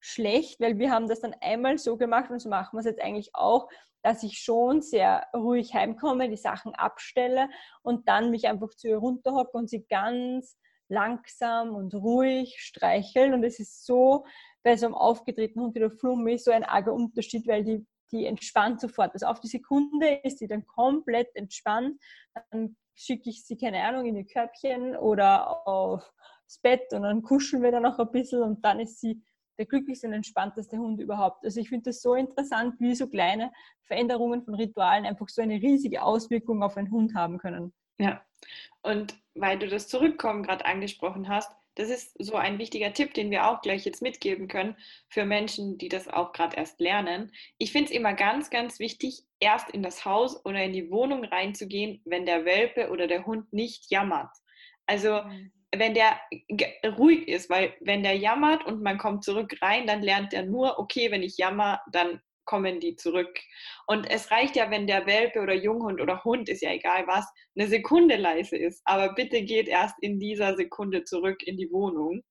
schlecht, 0.00 0.60
weil 0.60 0.78
wir 0.78 0.90
haben 0.90 1.08
das 1.08 1.20
dann 1.20 1.34
einmal 1.40 1.78
so 1.78 1.96
gemacht 1.96 2.30
und 2.30 2.40
so 2.40 2.48
machen 2.48 2.76
wir 2.76 2.80
es 2.80 2.86
jetzt 2.86 3.02
eigentlich 3.02 3.30
auch, 3.34 3.68
dass 4.02 4.22
ich 4.22 4.38
schon 4.38 4.80
sehr 4.80 5.26
ruhig 5.34 5.74
heimkomme, 5.74 6.28
die 6.28 6.36
Sachen 6.36 6.74
abstelle 6.74 7.48
und 7.82 8.08
dann 8.08 8.30
mich 8.30 8.48
einfach 8.48 8.70
zu 8.70 8.88
ihr 8.88 8.96
runterhocke 8.96 9.56
und 9.56 9.68
sie 9.68 9.86
ganz 9.86 10.56
langsam 10.90 11.74
und 11.74 11.94
ruhig 11.94 12.56
streicheln. 12.58 13.32
Und 13.32 13.44
es 13.44 13.58
ist 13.58 13.86
so, 13.86 14.26
bei 14.62 14.76
so 14.76 14.86
einem 14.86 14.94
aufgetretenen 14.94 15.64
Hund 15.64 15.74
wie 15.74 15.80
der 15.80 15.90
Flummi 15.90 16.38
so 16.38 16.50
ein 16.50 16.64
arger 16.64 16.92
Unterschied, 16.92 17.46
weil 17.46 17.64
die, 17.64 17.86
die 18.12 18.26
entspannt 18.26 18.80
sofort. 18.80 19.12
Also 19.14 19.26
auf 19.26 19.40
die 19.40 19.48
Sekunde 19.48 20.20
ist 20.22 20.38
sie 20.38 20.48
dann 20.48 20.66
komplett 20.66 21.34
entspannt. 21.34 22.00
Dann 22.50 22.76
schicke 22.94 23.30
ich 23.30 23.46
sie, 23.46 23.56
keine 23.56 23.82
Ahnung, 23.82 24.04
in 24.06 24.16
ihr 24.16 24.26
Körbchen 24.26 24.96
oder 24.96 25.66
aufs 25.66 26.58
Bett 26.62 26.92
und 26.92 27.02
dann 27.02 27.22
kuscheln 27.22 27.62
wir 27.62 27.72
dann 27.72 27.84
noch 27.84 27.98
ein 27.98 28.10
bisschen 28.10 28.42
und 28.42 28.64
dann 28.64 28.80
ist 28.80 29.00
sie 29.00 29.22
der 29.58 29.66
glücklichste 29.66 30.06
und 30.06 30.14
entspannteste 30.14 30.78
Hund 30.78 31.00
überhaupt. 31.00 31.44
Also 31.44 31.60
ich 31.60 31.68
finde 31.68 31.90
das 31.90 32.00
so 32.00 32.14
interessant, 32.14 32.80
wie 32.80 32.94
so 32.94 33.06
kleine 33.06 33.52
Veränderungen 33.82 34.42
von 34.42 34.54
Ritualen 34.54 35.04
einfach 35.04 35.28
so 35.28 35.42
eine 35.42 35.54
riesige 35.54 36.02
Auswirkung 36.02 36.62
auf 36.62 36.76
einen 36.76 36.90
Hund 36.90 37.14
haben 37.14 37.38
können. 37.38 37.72
Ja, 37.98 38.22
und 38.82 39.14
weil 39.34 39.58
du 39.58 39.68
das 39.68 39.88
Zurückkommen 39.88 40.42
gerade 40.42 40.64
angesprochen 40.64 41.28
hast, 41.28 41.50
das 41.76 41.88
ist 41.88 42.14
so 42.18 42.34
ein 42.34 42.58
wichtiger 42.58 42.92
Tipp, 42.92 43.14
den 43.14 43.30
wir 43.30 43.46
auch 43.46 43.62
gleich 43.62 43.84
jetzt 43.84 44.02
mitgeben 44.02 44.48
können 44.48 44.76
für 45.08 45.24
Menschen, 45.24 45.78
die 45.78 45.88
das 45.88 46.08
auch 46.08 46.32
gerade 46.32 46.56
erst 46.56 46.80
lernen. 46.80 47.32
Ich 47.58 47.72
finde 47.72 47.90
es 47.90 47.96
immer 47.96 48.12
ganz, 48.12 48.50
ganz 48.50 48.78
wichtig, 48.80 49.22
erst 49.38 49.70
in 49.70 49.82
das 49.82 50.04
Haus 50.04 50.44
oder 50.44 50.62
in 50.64 50.72
die 50.72 50.90
Wohnung 50.90 51.24
reinzugehen, 51.24 52.02
wenn 52.04 52.26
der 52.26 52.44
Welpe 52.44 52.90
oder 52.90 53.06
der 53.06 53.24
Hund 53.24 53.52
nicht 53.52 53.90
jammert. 53.90 54.30
Also 54.86 55.22
mhm. 55.22 55.52
wenn 55.74 55.94
der 55.94 56.20
ruhig 56.98 57.28
ist, 57.28 57.48
weil 57.48 57.74
wenn 57.80 58.02
der 58.02 58.16
jammert 58.16 58.66
und 58.66 58.82
man 58.82 58.98
kommt 58.98 59.24
zurück 59.24 59.56
rein, 59.62 59.86
dann 59.86 60.02
lernt 60.02 60.34
er 60.34 60.44
nur, 60.44 60.78
okay, 60.78 61.10
wenn 61.10 61.22
ich 61.22 61.38
jammer, 61.38 61.80
dann 61.92 62.20
kommen 62.44 62.80
die 62.80 62.96
zurück. 62.96 63.38
Und 63.86 64.10
es 64.10 64.30
reicht 64.30 64.56
ja, 64.56 64.70
wenn 64.70 64.86
der 64.86 65.06
Welpe 65.06 65.40
oder 65.40 65.54
Junghund 65.54 66.00
oder 66.00 66.24
Hund, 66.24 66.48
ist 66.48 66.62
ja 66.62 66.72
egal 66.72 67.06
was, 67.06 67.26
eine 67.56 67.68
Sekunde 67.68 68.16
leise 68.16 68.56
ist. 68.56 68.82
Aber 68.84 69.14
bitte 69.14 69.42
geht 69.42 69.68
erst 69.68 69.96
in 70.00 70.18
dieser 70.18 70.56
Sekunde 70.56 71.04
zurück 71.04 71.42
in 71.44 71.56
die 71.56 71.70
Wohnung. 71.70 72.22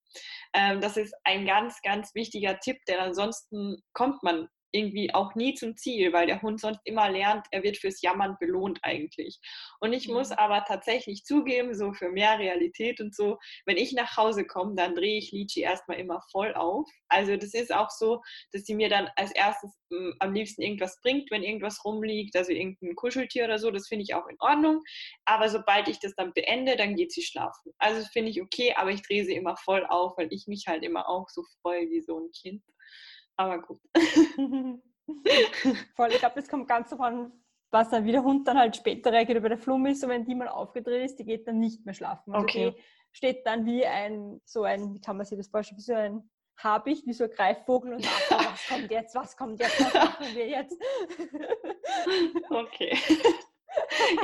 Ähm, 0.53 0.81
das 0.81 0.97
ist 0.97 1.13
ein 1.23 1.45
ganz, 1.45 1.81
ganz 1.81 2.13
wichtiger 2.15 2.59
Tipp, 2.59 2.77
denn 2.87 2.99
ansonsten 2.99 3.81
kommt 3.93 4.23
man 4.23 4.49
irgendwie 4.71 5.13
auch 5.13 5.35
nie 5.35 5.53
zum 5.53 5.75
Ziel, 5.75 6.13
weil 6.13 6.27
der 6.27 6.41
Hund 6.41 6.59
sonst 6.59 6.81
immer 6.83 7.09
lernt, 7.09 7.47
er 7.51 7.63
wird 7.63 7.77
fürs 7.77 8.01
Jammern 8.01 8.37
belohnt 8.39 8.79
eigentlich. 8.83 9.39
Und 9.79 9.93
ich 9.93 10.07
muss 10.07 10.29
mhm. 10.29 10.35
aber 10.35 10.65
tatsächlich 10.65 11.23
zugeben, 11.23 11.73
so 11.73 11.93
für 11.93 12.09
mehr 12.09 12.39
Realität 12.39 12.99
und 13.01 13.15
so, 13.15 13.37
wenn 13.65 13.77
ich 13.77 13.93
nach 13.93 14.17
Hause 14.17 14.45
komme, 14.45 14.75
dann 14.75 14.95
drehe 14.95 15.17
ich 15.17 15.31
Lichi 15.31 15.61
erstmal 15.61 15.99
immer 15.99 16.21
voll 16.31 16.53
auf. 16.53 16.87
Also 17.07 17.35
das 17.35 17.53
ist 17.53 17.73
auch 17.73 17.89
so, 17.89 18.21
dass 18.51 18.63
sie 18.63 18.75
mir 18.75 18.89
dann 18.89 19.09
als 19.15 19.31
erstes 19.31 19.71
m, 19.91 20.13
am 20.19 20.33
liebsten 20.33 20.61
irgendwas 20.61 20.99
bringt, 21.01 21.31
wenn 21.31 21.43
irgendwas 21.43 21.83
rumliegt, 21.83 22.35
also 22.35 22.51
irgendein 22.51 22.95
Kuscheltier 22.95 23.45
oder 23.45 23.59
so, 23.59 23.71
das 23.71 23.87
finde 23.87 24.03
ich 24.03 24.13
auch 24.13 24.27
in 24.27 24.37
Ordnung. 24.39 24.81
Aber 25.25 25.49
sobald 25.49 25.87
ich 25.87 25.99
das 25.99 26.15
dann 26.15 26.33
beende, 26.33 26.75
dann 26.75 26.95
geht 26.95 27.11
sie 27.11 27.23
schlafen. 27.23 27.73
Also 27.79 28.01
das 28.01 28.09
finde 28.09 28.31
ich 28.31 28.41
okay, 28.41 28.73
aber 28.75 28.91
ich 28.91 29.01
drehe 29.01 29.25
sie 29.25 29.35
immer 29.35 29.57
voll 29.57 29.85
auf, 29.85 30.17
weil 30.17 30.31
ich 30.31 30.47
mich 30.47 30.65
halt 30.67 30.83
immer 30.83 31.09
auch 31.09 31.29
so 31.29 31.43
freue 31.61 31.89
wie 31.89 32.01
so 32.01 32.19
ein 32.19 32.31
Kind. 32.31 32.63
Aber 33.39 33.61
gut. 33.61 33.79
Voll, 35.95 36.11
ich 36.11 36.19
glaube, 36.19 36.35
das 36.35 36.49
kommt 36.49 36.67
ganz 36.67 36.89
davon, 36.89 37.31
was 37.71 37.89
dann, 37.89 38.03
wie 38.03 38.11
der 38.11 38.23
Hund 38.23 38.45
dann 38.45 38.57
halt 38.57 38.75
später 38.75 39.13
reagiert. 39.13 39.37
Über 39.37 39.47
der 39.47 39.57
Flumme 39.57 39.91
ist 39.91 40.01
so, 40.01 40.09
wenn 40.09 40.25
die 40.25 40.35
mal 40.35 40.49
aufgedreht 40.49 41.05
ist, 41.05 41.19
die 41.19 41.23
geht 41.23 41.47
dann 41.47 41.57
nicht 41.57 41.85
mehr 41.85 41.93
schlafen. 41.93 42.33
Also 42.33 42.43
okay. 42.43 42.71
die 42.71 42.83
steht 43.13 43.47
dann 43.47 43.65
wie 43.65 43.85
ein, 43.85 44.41
so 44.43 44.63
ein, 44.63 44.93
wie 44.93 44.99
kann 44.99 45.15
man 45.15 45.25
sich 45.25 45.37
das 45.37 45.47
vorstellen, 45.47 45.77
wie 45.77 45.83
so 45.83 45.93
ein 45.93 46.29
Habicht, 46.57 47.07
wie 47.07 47.13
so 47.13 47.23
ein 47.23 47.29
Greifvogel 47.29 47.93
und 47.93 48.03
sagt, 48.03 48.27
oh, 48.31 48.51
was 48.51 48.67
kommt 48.67 48.91
jetzt, 48.91 49.15
was 49.15 49.37
kommt 49.37 49.59
jetzt, 49.61 49.79
was 49.79 49.93
machen 49.93 50.35
wir 50.35 50.47
jetzt? 50.47 50.77
Okay. 52.49 52.97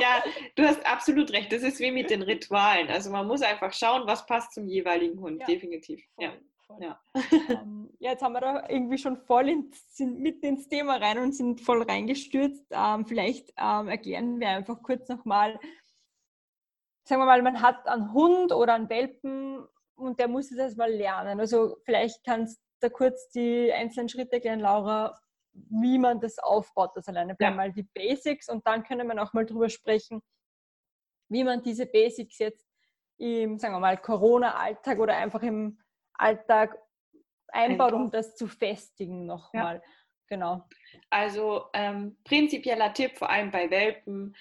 ja, 0.00 0.22
du 0.56 0.64
hast 0.64 0.84
absolut 0.84 1.32
recht. 1.32 1.50
Das 1.52 1.62
ist 1.62 1.80
wie 1.80 1.90
mit 1.90 2.10
den 2.10 2.22
Ritualen. 2.22 2.88
Also 2.88 3.10
man 3.10 3.26
muss 3.26 3.40
einfach 3.40 3.72
schauen, 3.72 4.06
was 4.06 4.26
passt 4.26 4.52
zum 4.52 4.66
jeweiligen 4.66 5.18
Hund. 5.20 5.40
Ja. 5.40 5.46
Definitiv. 5.46 6.04
Ja. 6.18 6.32
Ja. 6.80 7.00
Ähm, 7.48 7.90
ja, 7.98 8.10
jetzt 8.10 8.22
haben 8.22 8.32
wir 8.32 8.40
da 8.40 8.68
irgendwie 8.68 8.98
schon 8.98 9.16
voll 9.16 9.48
in, 9.48 9.70
sind 9.88 10.20
mitten 10.20 10.46
ins 10.46 10.68
Thema 10.68 10.96
rein 10.96 11.18
und 11.18 11.32
sind 11.32 11.60
voll 11.60 11.82
reingestürzt. 11.82 12.66
Ähm, 12.70 13.06
vielleicht 13.06 13.52
ähm, 13.56 13.88
erklären 13.88 14.40
wir 14.40 14.48
einfach 14.48 14.82
kurz 14.82 15.08
nochmal, 15.08 15.58
sagen 17.04 17.22
wir 17.22 17.26
mal, 17.26 17.42
man 17.42 17.62
hat 17.62 17.86
einen 17.86 18.12
Hund 18.12 18.52
oder 18.52 18.74
einen 18.74 18.90
Welpen 18.90 19.66
und 19.94 20.18
der 20.18 20.28
muss 20.28 20.50
es 20.50 20.58
erstmal 20.58 20.92
lernen. 20.92 21.40
Also 21.40 21.78
vielleicht 21.84 22.24
kannst 22.24 22.60
du 22.80 22.90
kurz 22.90 23.28
die 23.30 23.72
einzelnen 23.72 24.08
Schritte 24.08 24.34
erklären, 24.34 24.60
Laura, 24.60 25.18
wie 25.52 25.98
man 25.98 26.20
das 26.20 26.38
aufbaut, 26.38 26.90
das 26.94 27.08
alleine 27.08 27.34
bleiben 27.34 27.56
ja. 27.56 27.62
mal 27.62 27.72
die 27.72 27.84
Basics 27.94 28.48
und 28.48 28.66
dann 28.66 28.82
können 28.82 29.08
wir 29.08 29.22
auch 29.22 29.32
mal 29.32 29.46
drüber 29.46 29.68
sprechen, 29.68 30.22
wie 31.28 31.44
man 31.44 31.62
diese 31.62 31.86
Basics 31.86 32.38
jetzt 32.38 32.66
im, 33.18 33.58
sagen 33.58 33.74
wir 33.74 33.80
mal, 33.80 33.96
Corona-Alltag 33.96 34.98
oder 34.98 35.16
einfach 35.16 35.42
im 35.42 35.78
Alltag 36.18 36.78
einbaut, 37.48 37.92
um 37.92 38.10
das 38.10 38.36
zu 38.36 38.48
festigen 38.48 39.26
nochmal. 39.26 39.76
Ja. 39.76 39.82
Genau. 40.28 40.64
Also 41.08 41.66
ähm, 41.72 42.16
prinzipieller 42.24 42.92
Tipp, 42.92 43.16
vor 43.16 43.30
allem 43.30 43.50
bei 43.50 43.70
Welpen, 43.70 44.34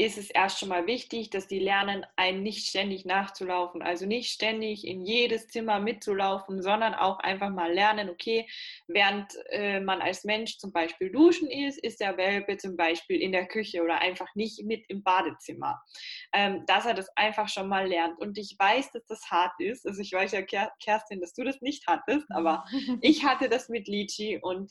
ist 0.00 0.16
es 0.16 0.30
erst 0.30 0.60
schon 0.60 0.68
mal 0.68 0.86
wichtig, 0.86 1.28
dass 1.30 1.48
die 1.48 1.58
lernen, 1.58 2.06
einen 2.14 2.44
nicht 2.44 2.68
ständig 2.68 3.04
nachzulaufen. 3.04 3.82
Also 3.82 4.06
nicht 4.06 4.32
ständig 4.32 4.86
in 4.86 5.04
jedes 5.04 5.48
Zimmer 5.48 5.80
mitzulaufen, 5.80 6.62
sondern 6.62 6.94
auch 6.94 7.18
einfach 7.18 7.50
mal 7.50 7.72
lernen, 7.72 8.08
okay, 8.08 8.48
während 8.86 9.34
äh, 9.50 9.80
man 9.80 10.00
als 10.00 10.22
Mensch 10.22 10.58
zum 10.58 10.70
Beispiel 10.70 11.10
duschen 11.10 11.50
ist, 11.50 11.78
ist 11.82 12.00
der 12.00 12.16
Welpe 12.16 12.56
zum 12.58 12.76
Beispiel 12.76 13.20
in 13.20 13.32
der 13.32 13.48
Küche 13.48 13.82
oder 13.82 14.00
einfach 14.00 14.32
nicht 14.36 14.64
mit 14.64 14.84
im 14.88 15.02
Badezimmer. 15.02 15.82
Ähm, 16.32 16.64
dass 16.66 16.86
er 16.86 16.94
das 16.94 17.08
einfach 17.16 17.48
schon 17.48 17.68
mal 17.68 17.88
lernt. 17.88 18.20
Und 18.20 18.38
ich 18.38 18.54
weiß, 18.56 18.92
dass 18.92 19.04
das 19.06 19.28
hart 19.32 19.58
ist. 19.58 19.84
Also 19.84 20.00
ich 20.00 20.12
weiß 20.12 20.30
ja, 20.30 20.42
Kerstin, 20.80 21.20
dass 21.20 21.34
du 21.34 21.42
das 21.42 21.60
nicht 21.60 21.88
hattest, 21.88 22.26
aber 22.30 22.64
ich 23.00 23.24
hatte 23.24 23.48
das 23.48 23.68
mit 23.68 23.88
Lichi 23.88 24.38
und 24.40 24.70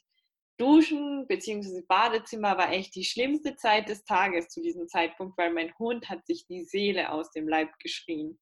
Duschen 0.58 1.28
bzw. 1.28 1.82
Badezimmer 1.88 2.58
war 2.58 2.72
echt 2.72 2.96
die 2.96 3.04
schlimmste 3.04 3.56
Zeit 3.56 3.90
des 3.90 4.04
Tages 4.06 4.50
zu 4.50 4.62
diesem 4.62 4.88
Zeitpunkt, 4.88 5.38
weil 5.38 5.54
mein 5.54 5.78
Hund 5.78 6.10
hat 6.10 6.26
sich 6.26 6.46
die 6.48 6.64
Seele 6.64 7.12
aus 7.12 7.32
dem 7.32 7.48
Leib 7.48 7.70
geschrien. 7.80 8.40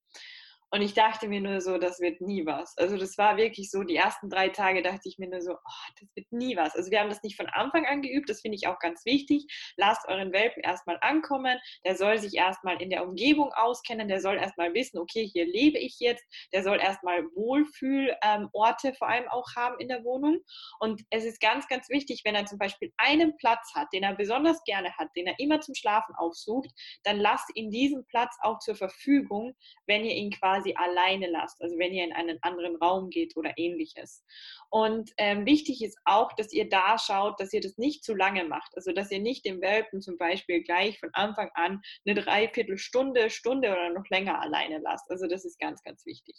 Und 0.76 0.82
ich 0.82 0.94
dachte 0.94 1.30
mir 1.30 1.40
nur 1.40 1.62
so, 1.62 1.78
das 1.78 2.02
wird 2.02 2.20
nie 2.20 2.46
was. 2.46 2.78
Also 2.78 2.98
das 2.98 3.18
war 3.18 3.38
wirklich 3.38 3.72
so, 3.72 3.84
die 3.84 3.96
ersten 3.96 4.30
drei 4.30 4.50
Tage 4.50 4.82
dachte 4.82 5.08
ich 5.08 5.18
mir 5.18 5.30
nur 5.30 5.40
so, 5.40 5.54
oh, 5.54 5.92
das 6.02 6.10
wird 6.16 6.30
nie 6.34 6.58
was. 6.58 6.76
Also 6.76 6.92
wir 6.92 7.00
haben 7.00 7.08
das 7.08 7.24
nicht 7.24 7.38
von 7.38 7.48
Anfang 7.48 7.86
an 7.86 8.02
geübt, 8.02 8.30
das 8.30 8.42
finde 8.42 8.58
ich 8.58 8.68
auch 8.68 8.78
ganz 8.80 9.06
wichtig. 9.06 9.46
Lasst 9.78 10.06
euren 10.10 10.34
Welpen 10.34 10.62
erstmal 10.64 10.98
ankommen, 11.00 11.58
der 11.86 11.96
soll 11.96 12.18
sich 12.18 12.34
erstmal 12.34 12.82
in 12.82 12.90
der 12.90 13.08
Umgebung 13.08 13.54
auskennen, 13.54 14.10
der 14.10 14.20
soll 14.20 14.36
erstmal 14.36 14.74
wissen, 14.74 14.98
okay, 14.98 15.26
hier 15.26 15.46
lebe 15.46 15.80
ich 15.80 15.96
jetzt, 16.00 16.26
der 16.52 16.62
soll 16.62 16.82
erstmal 16.82 17.24
Wohlfühlorte 17.36 18.88
ähm, 18.90 18.96
vor 18.98 19.08
allem 19.08 19.30
auch 19.30 19.48
haben 19.56 19.80
in 19.80 19.88
der 19.88 20.04
Wohnung. 20.04 20.40
Und 20.82 21.04
es 21.10 21.24
ist 21.24 21.40
ganz, 21.40 21.70
ganz 21.70 21.88
wichtig, 21.88 22.24
wenn 22.26 22.36
er 22.36 22.48
zum 22.48 22.58
Beispiel 22.58 22.92
einen 22.98 23.38
Platz 23.38 23.72
hat, 23.76 23.88
den 23.94 24.04
er 24.04 24.16
besonders 24.16 24.62
gerne 24.66 24.92
hat, 24.98 25.08
den 25.16 25.28
er 25.28 25.40
immer 25.40 25.62
zum 25.62 25.74
Schlafen 25.74 26.16
aufsucht, 26.16 26.70
dann 27.04 27.16
lasst 27.16 27.50
ihn 27.56 27.72
diesen 27.72 28.06
Platz 28.08 28.36
auch 28.42 28.60
zur 28.60 28.76
Verfügung, 28.76 29.56
wenn 29.88 30.04
ihr 30.04 30.16
ihn 30.16 30.32
quasi 30.32 30.65
quasi 30.66 30.74
alleine 30.76 31.28
lasst, 31.28 31.62
also 31.62 31.78
wenn 31.78 31.94
ihr 31.94 32.04
in 32.04 32.14
einen 32.14 32.40
anderen 32.42 32.76
Raum 32.78 33.10
geht 33.10 33.36
oder 33.38 33.54
ähnliches. 33.58 34.24
Und 34.70 35.12
ähm, 35.18 35.46
wichtig 35.46 35.84
ist 35.84 35.98
auch, 36.06 36.34
dass 36.34 36.52
ihr 36.52 36.70
da 36.70 36.98
schaut, 36.98 37.40
dass 37.40 37.54
ihr 37.54 37.62
das 37.62 37.78
nicht 37.78 38.04
zu 38.04 38.16
lange 38.16 38.44
macht. 38.46 38.72
Also 38.76 38.92
dass 38.92 39.12
ihr 39.12 39.20
nicht 39.20 39.46
den 39.46 39.62
Welpen 39.62 40.02
zum 40.02 40.18
Beispiel 40.18 40.64
gleich 40.64 41.00
von 41.00 41.10
Anfang 41.14 41.50
an 41.54 41.82
eine 42.06 42.20
Dreiviertelstunde, 42.20 43.30
Stunde 43.30 43.72
oder 43.72 43.92
noch 43.92 44.08
länger 44.10 44.42
alleine 44.42 44.80
lasst. 44.80 45.10
Also 45.10 45.28
das 45.28 45.46
ist 45.46 45.60
ganz, 45.60 45.84
ganz 45.84 46.06
wichtig. 46.06 46.36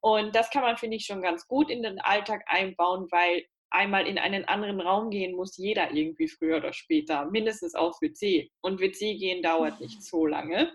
Und 0.00 0.34
das 0.34 0.50
kann 0.50 0.62
man, 0.62 0.76
finde 0.76 0.96
ich, 0.96 1.06
schon 1.06 1.22
ganz 1.22 1.46
gut 1.46 1.70
in 1.70 1.82
den 1.82 2.00
Alltag 2.00 2.42
einbauen, 2.46 3.08
weil 3.10 3.44
einmal 3.70 4.06
in 4.06 4.18
einen 4.18 4.44
anderen 4.44 4.80
Raum 4.80 5.08
gehen 5.08 5.34
muss 5.34 5.56
jeder 5.56 5.92
irgendwie 5.92 6.28
früher 6.28 6.58
oder 6.58 6.74
später, 6.74 7.24
mindestens 7.30 7.74
aufs 7.74 8.02
WC. 8.02 8.50
Und 8.60 8.80
WC 8.80 9.16
gehen 9.16 9.42
dauert 9.42 9.80
nicht 9.80 10.02
so 10.02 10.26
lange. 10.26 10.72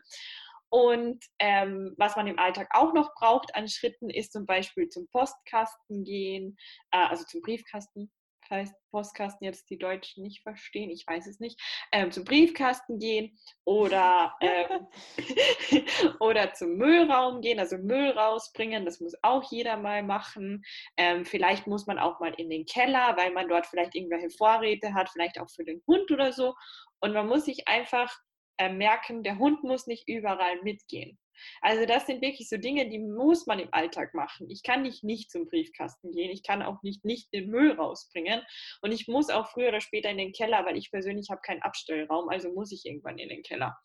Und 0.70 1.24
ähm, 1.40 1.94
was 1.98 2.16
man 2.16 2.28
im 2.28 2.40
Alltag 2.40 2.68
auch 2.72 2.94
noch 2.94 3.14
braucht 3.16 3.56
an 3.56 3.68
Schritten, 3.68 4.10
ist 4.10 4.34
zum 4.34 4.46
Beispiel 4.46 4.90
zum 4.90 5.08
Postkasten 5.10 6.04
gehen, 6.04 6.58
äh, 6.92 6.98
also 6.98 7.24
zum 7.24 7.42
Briefkasten. 7.42 8.12
Falls 8.48 8.72
Postkasten 8.92 9.44
jetzt 9.44 9.70
die 9.70 9.78
Deutschen 9.78 10.24
nicht 10.24 10.42
verstehen, 10.42 10.90
ich 10.90 11.06
weiß 11.06 11.28
es 11.28 11.42
nicht, 11.42 11.60
ähm, 11.92 12.12
zum 12.12 12.24
Briefkasten 12.24 12.98
gehen 12.98 13.38
oder, 13.66 14.34
ähm, 14.40 14.88
oder 16.22 16.54
zum 16.54 16.78
Müllraum 16.78 17.42
gehen, 17.42 17.60
also 17.60 17.78
Müll 17.78 18.12
rausbringen, 18.12 18.86
das 18.86 19.02
muss 19.02 19.16
auch 19.22 19.52
jeder 19.52 19.76
mal 19.76 20.02
machen. 20.02 20.64
Ähm, 20.96 21.26
vielleicht 21.26 21.68
muss 21.68 21.88
man 21.88 22.00
auch 22.00 22.22
mal 22.22 22.34
in 22.36 22.50
den 22.50 22.66
Keller, 22.66 23.18
weil 23.18 23.34
man 23.34 23.50
dort 23.50 23.68
vielleicht 23.68 23.96
irgendwelche 23.96 24.30
Vorräte 24.30 24.94
hat, 24.94 25.10
vielleicht 25.10 25.42
auch 25.42 25.50
für 25.50 25.66
den 25.66 25.84
Hund 25.86 26.10
oder 26.10 26.32
so. 26.32 26.56
Und 27.02 27.14
man 27.14 27.28
muss 27.28 27.44
sich 27.46 27.68
einfach 27.68 28.18
äh, 28.58 28.70
merken, 28.70 29.24
der 29.24 29.38
Hund 29.38 29.64
muss 29.64 29.88
nicht 29.88 30.08
überall 30.08 30.62
mitgehen. 30.62 31.18
Also 31.62 31.86
das 31.86 32.06
sind 32.06 32.22
wirklich 32.22 32.50
so 32.50 32.58
Dinge, 32.58 32.90
die 32.90 33.00
muss 33.00 33.46
man 33.46 33.60
im 33.60 33.70
Alltag 33.72 34.14
machen. 34.14 34.50
Ich 34.50 34.64
kann 34.64 34.82
nicht 34.82 35.04
nicht 35.04 35.32
zum 35.32 35.46
Briefkasten 35.46 36.12
gehen, 36.12 36.32
ich 36.32 36.44
kann 36.44 36.62
auch 36.62 36.82
nicht 36.84 37.06
nicht 37.06 37.32
den 37.34 37.50
Müll 37.50 37.74
rausbringen 37.74 38.42
und 38.82 38.92
ich 38.92 39.08
muss 39.08 39.30
auch 39.30 39.48
früher 39.48 39.70
oder 39.70 39.82
später 39.82 40.10
in 40.10 40.18
den 40.18 40.32
Keller, 40.32 40.66
weil 40.66 40.78
ich 40.78 40.92
persönlich 40.92 41.30
habe 41.30 41.42
keinen 41.42 41.62
Abstellraum, 41.62 42.30
also 42.30 42.52
muss 42.54 42.72
ich 42.72 42.86
irgendwann 42.86 43.18
in 43.18 43.30
den 43.30 43.44
Keller. 43.44 43.78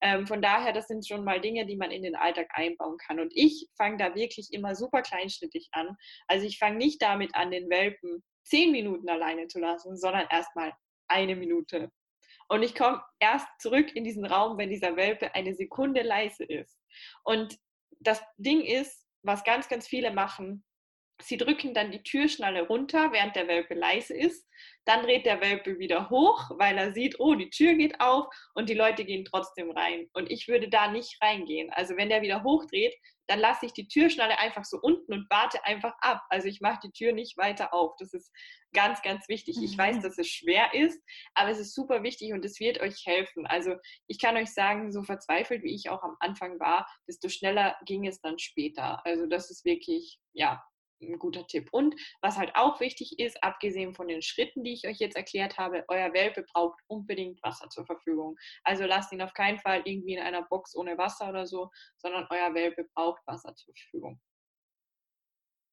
Ähm, 0.00 0.26
von 0.26 0.42
daher, 0.42 0.72
das 0.72 0.86
sind 0.86 1.06
schon 1.06 1.24
mal 1.24 1.40
Dinge, 1.40 1.66
die 1.66 1.76
man 1.76 1.90
in 1.90 2.02
den 2.02 2.16
Alltag 2.16 2.48
einbauen 2.52 2.96
kann. 2.98 3.20
Und 3.20 3.32
ich 3.34 3.68
fange 3.76 3.96
da 3.96 4.14
wirklich 4.14 4.52
immer 4.52 4.74
super 4.74 5.02
kleinschnittig 5.02 5.68
an. 5.72 5.96
Also 6.28 6.46
ich 6.46 6.58
fange 6.58 6.76
nicht 6.76 7.02
damit 7.02 7.34
an, 7.34 7.50
den 7.50 7.68
Welpen 7.70 8.22
zehn 8.44 8.72
Minuten 8.72 9.08
alleine 9.08 9.46
zu 9.46 9.60
lassen, 9.60 9.96
sondern 9.96 10.26
erstmal 10.30 10.72
eine 11.08 11.36
Minute, 11.36 11.90
und 12.50 12.64
ich 12.64 12.74
komme 12.74 13.00
erst 13.20 13.46
zurück 13.60 13.94
in 13.94 14.02
diesen 14.02 14.26
Raum, 14.26 14.58
wenn 14.58 14.70
dieser 14.70 14.96
Welpe 14.96 15.34
eine 15.36 15.54
Sekunde 15.54 16.02
leise 16.02 16.44
ist. 16.44 16.76
Und 17.22 17.56
das 18.00 18.20
Ding 18.38 18.60
ist, 18.62 19.06
was 19.22 19.44
ganz, 19.44 19.68
ganz 19.68 19.86
viele 19.86 20.12
machen, 20.12 20.64
sie 21.20 21.36
drücken 21.36 21.74
dann 21.74 21.90
die 21.90 22.02
Türschnalle 22.02 22.66
runter, 22.66 23.12
während 23.12 23.36
der 23.36 23.48
Welpe 23.48 23.74
leise 23.74 24.16
ist. 24.16 24.46
Dann 24.84 25.02
dreht 25.02 25.26
der 25.26 25.40
Welpe 25.40 25.78
wieder 25.78 26.10
hoch, 26.10 26.50
weil 26.58 26.76
er 26.78 26.92
sieht, 26.92 27.18
oh, 27.18 27.34
die 27.34 27.50
Tür 27.50 27.74
geht 27.74 28.00
auf 28.00 28.26
und 28.54 28.68
die 28.68 28.74
Leute 28.74 29.04
gehen 29.04 29.24
trotzdem 29.24 29.70
rein. 29.70 30.08
Und 30.12 30.30
ich 30.30 30.48
würde 30.48 30.68
da 30.68 30.90
nicht 30.90 31.16
reingehen. 31.22 31.70
Also 31.70 31.96
wenn 31.96 32.08
der 32.08 32.22
wieder 32.22 32.42
hochdreht, 32.42 32.94
dann 33.30 33.38
lasse 33.38 33.66
ich 33.66 33.72
die 33.72 33.86
Türschnalle 33.86 34.38
einfach 34.38 34.64
so 34.64 34.78
unten 34.82 35.12
und 35.12 35.30
warte 35.30 35.64
einfach 35.64 35.94
ab. 36.00 36.20
Also 36.30 36.48
ich 36.48 36.60
mache 36.60 36.80
die 36.82 36.90
Tür 36.90 37.12
nicht 37.12 37.36
weiter 37.36 37.72
auf. 37.72 37.94
Das 37.98 38.12
ist 38.12 38.32
ganz, 38.72 39.02
ganz 39.02 39.28
wichtig. 39.28 39.56
Ich 39.62 39.78
weiß, 39.78 39.98
mhm. 39.98 40.02
dass 40.02 40.18
es 40.18 40.28
schwer 40.28 40.74
ist, 40.74 41.00
aber 41.34 41.50
es 41.50 41.60
ist 41.60 41.74
super 41.74 42.02
wichtig 42.02 42.32
und 42.32 42.44
es 42.44 42.58
wird 42.58 42.80
euch 42.80 43.06
helfen. 43.06 43.46
Also 43.46 43.76
ich 44.08 44.18
kann 44.18 44.36
euch 44.36 44.52
sagen, 44.52 44.90
so 44.90 45.04
verzweifelt 45.04 45.62
wie 45.62 45.74
ich 45.74 45.90
auch 45.90 46.02
am 46.02 46.16
Anfang 46.18 46.58
war, 46.58 46.88
desto 47.06 47.28
schneller 47.28 47.76
ging 47.86 48.04
es 48.04 48.20
dann 48.20 48.38
später. 48.38 49.04
Also 49.06 49.26
das 49.26 49.48
ist 49.50 49.64
wirklich, 49.64 50.18
ja, 50.32 50.60
ein 51.00 51.18
guter 51.18 51.46
Tipp. 51.46 51.68
Und 51.72 51.94
was 52.20 52.38
halt 52.38 52.52
auch 52.54 52.80
wichtig 52.80 53.18
ist, 53.18 53.42
abgesehen 53.42 53.94
von 53.94 54.08
den 54.08 54.22
Schritten, 54.22 54.64
die 54.64 54.72
ich 54.72 54.86
euch 54.86 54.98
jetzt 54.98 55.16
erklärt 55.16 55.58
habe, 55.58 55.84
euer 55.88 56.12
Welpe 56.12 56.44
braucht 56.52 56.80
unbedingt 56.86 57.42
Wasser 57.42 57.68
zur 57.70 57.86
Verfügung. 57.86 58.36
Also 58.64 58.84
lasst 58.84 59.12
ihn 59.12 59.22
auf 59.22 59.34
keinen 59.34 59.58
Fall 59.58 59.82
irgendwie 59.84 60.14
in 60.14 60.22
einer 60.22 60.42
Box 60.42 60.76
ohne 60.76 60.98
Wasser 60.98 61.28
oder 61.28 61.46
so, 61.46 61.70
sondern 61.98 62.26
euer 62.30 62.54
Welpe 62.54 62.86
braucht 62.94 63.20
Wasser 63.26 63.54
zur 63.54 63.74
Verfügung. 63.74 64.20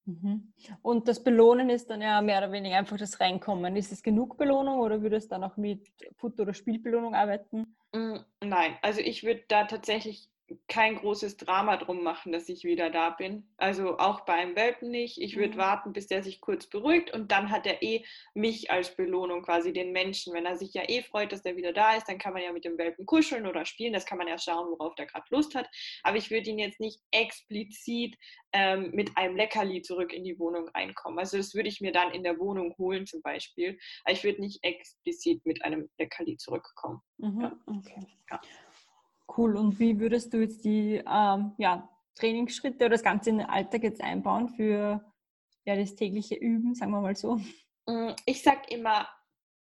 Mhm. 0.08 0.54
Und 0.82 1.08
das 1.10 1.22
Belohnen 1.22 1.70
ist 1.70 1.90
dann 1.90 2.02
ja 2.02 2.22
mehr 2.22 2.38
oder 2.38 2.52
weniger 2.54 2.78
einfach 2.78 2.98
das 2.98 3.20
Reinkommen. 3.20 3.76
Ist 3.76 3.92
es 3.92 4.02
genug 4.02 4.38
Belohnung 4.38 4.80
oder 4.80 5.02
würde 5.02 5.18
es 5.18 5.28
dann 5.28 5.44
auch 5.44 5.58
mit 5.58 5.92
Futter- 6.16 6.44
oder 6.44 6.54
Spielbelohnung 6.54 7.14
arbeiten? 7.14 7.76
Mm, 7.94 8.18
nein, 8.42 8.78
also 8.82 9.02
ich 9.02 9.24
würde 9.24 9.44
da 9.50 9.66
tatsächlich 9.66 10.30
kein 10.68 10.96
großes 10.96 11.38
Drama 11.38 11.78
drum 11.78 12.04
machen, 12.04 12.32
dass 12.32 12.48
ich 12.50 12.64
wieder 12.64 12.90
da 12.90 13.10
bin. 13.10 13.48
Also 13.58 13.98
auch 13.98 14.22
beim 14.22 14.56
Welpen 14.56 14.90
nicht. 14.90 15.20
Ich 15.20 15.36
würde 15.36 15.56
mhm. 15.56 15.58
warten, 15.58 15.94
bis 15.94 16.08
der 16.08 16.24
sich 16.24 16.42
kurz 16.42 16.68
beruhigt 16.68 17.14
und 17.14 17.32
dann 17.32 17.52
hat 17.52 17.66
er 17.66 17.82
eh 17.84 18.06
mich 18.34 18.72
als 18.72 18.96
Belohnung, 18.96 19.44
quasi 19.44 19.74
den 19.74 19.92
Menschen. 19.92 20.34
Wenn 20.34 20.46
er 20.46 20.58
sich 20.58 20.74
ja 20.74 20.84
eh 20.88 21.02
freut, 21.02 21.32
dass 21.32 21.46
er 21.46 21.58
wieder 21.58 21.74
da 21.74 21.96
ist, 21.96 22.08
dann 22.08 22.18
kann 22.18 22.34
man 22.34 22.44
ja 22.44 22.52
mit 22.52 22.66
dem 22.66 22.78
Welpen 22.78 23.06
kuscheln 23.06 23.46
oder 23.46 23.66
spielen. 23.66 23.94
Das 23.94 24.06
kann 24.06 24.18
man 24.18 24.28
ja 24.28 24.38
schauen, 24.38 24.70
worauf 24.72 24.96
der 24.96 25.06
gerade 25.06 25.26
Lust 25.30 25.56
hat. 25.56 25.70
Aber 26.04 26.18
ich 26.18 26.32
würde 26.32 26.50
ihn 26.50 26.60
jetzt 26.60 26.80
nicht 26.80 27.02
explizit 27.12 28.16
ähm, 28.54 28.92
mit 28.92 29.18
einem 29.18 29.36
Leckerli 29.36 29.82
zurück 29.82 30.14
in 30.14 30.24
die 30.24 30.40
Wohnung 30.40 30.70
reinkommen. 30.70 31.20
Also 31.20 31.38
das 31.38 31.54
würde 31.54 31.70
ich 31.70 31.82
mir 31.82 31.92
dann 31.92 32.12
in 32.12 32.24
der 32.24 32.40
Wohnung 32.40 32.74
holen 32.78 33.06
zum 33.06 33.22
Beispiel. 33.22 33.78
Aber 34.04 34.14
ich 34.14 34.24
würde 34.24 34.42
nicht 34.42 34.64
explizit 34.64 35.46
mit 35.46 35.64
einem 35.64 35.90
Leckerli 35.98 36.38
zurückkommen. 36.38 37.02
Mhm. 37.18 37.42
Ja. 37.42 37.60
Okay. 37.66 38.08
Ja. 38.30 38.42
Cool. 39.36 39.58
Und 39.58 39.80
wie 39.80 40.00
würdest 40.00 40.34
du 40.34 40.38
jetzt 40.38 40.64
die 40.64 41.04
ähm, 41.06 41.54
ja, 41.58 41.90
Trainingsschritte 42.16 42.86
oder 42.86 42.90
das 42.90 43.04
Ganze 43.04 43.30
in 43.30 43.40
den 43.40 43.50
Alltag 43.50 43.84
jetzt 43.84 44.02
einbauen 44.02 44.50
für 44.50 45.04
ja, 45.66 45.76
das 45.76 45.96
tägliche 45.96 46.36
Üben, 46.36 46.76
sagen 46.76 46.92
wir 46.92 47.02
mal 47.02 47.16
so? 47.16 47.36
Mm, 47.88 48.12
ich 48.26 48.42
sage 48.42 48.62
immer, 48.70 49.08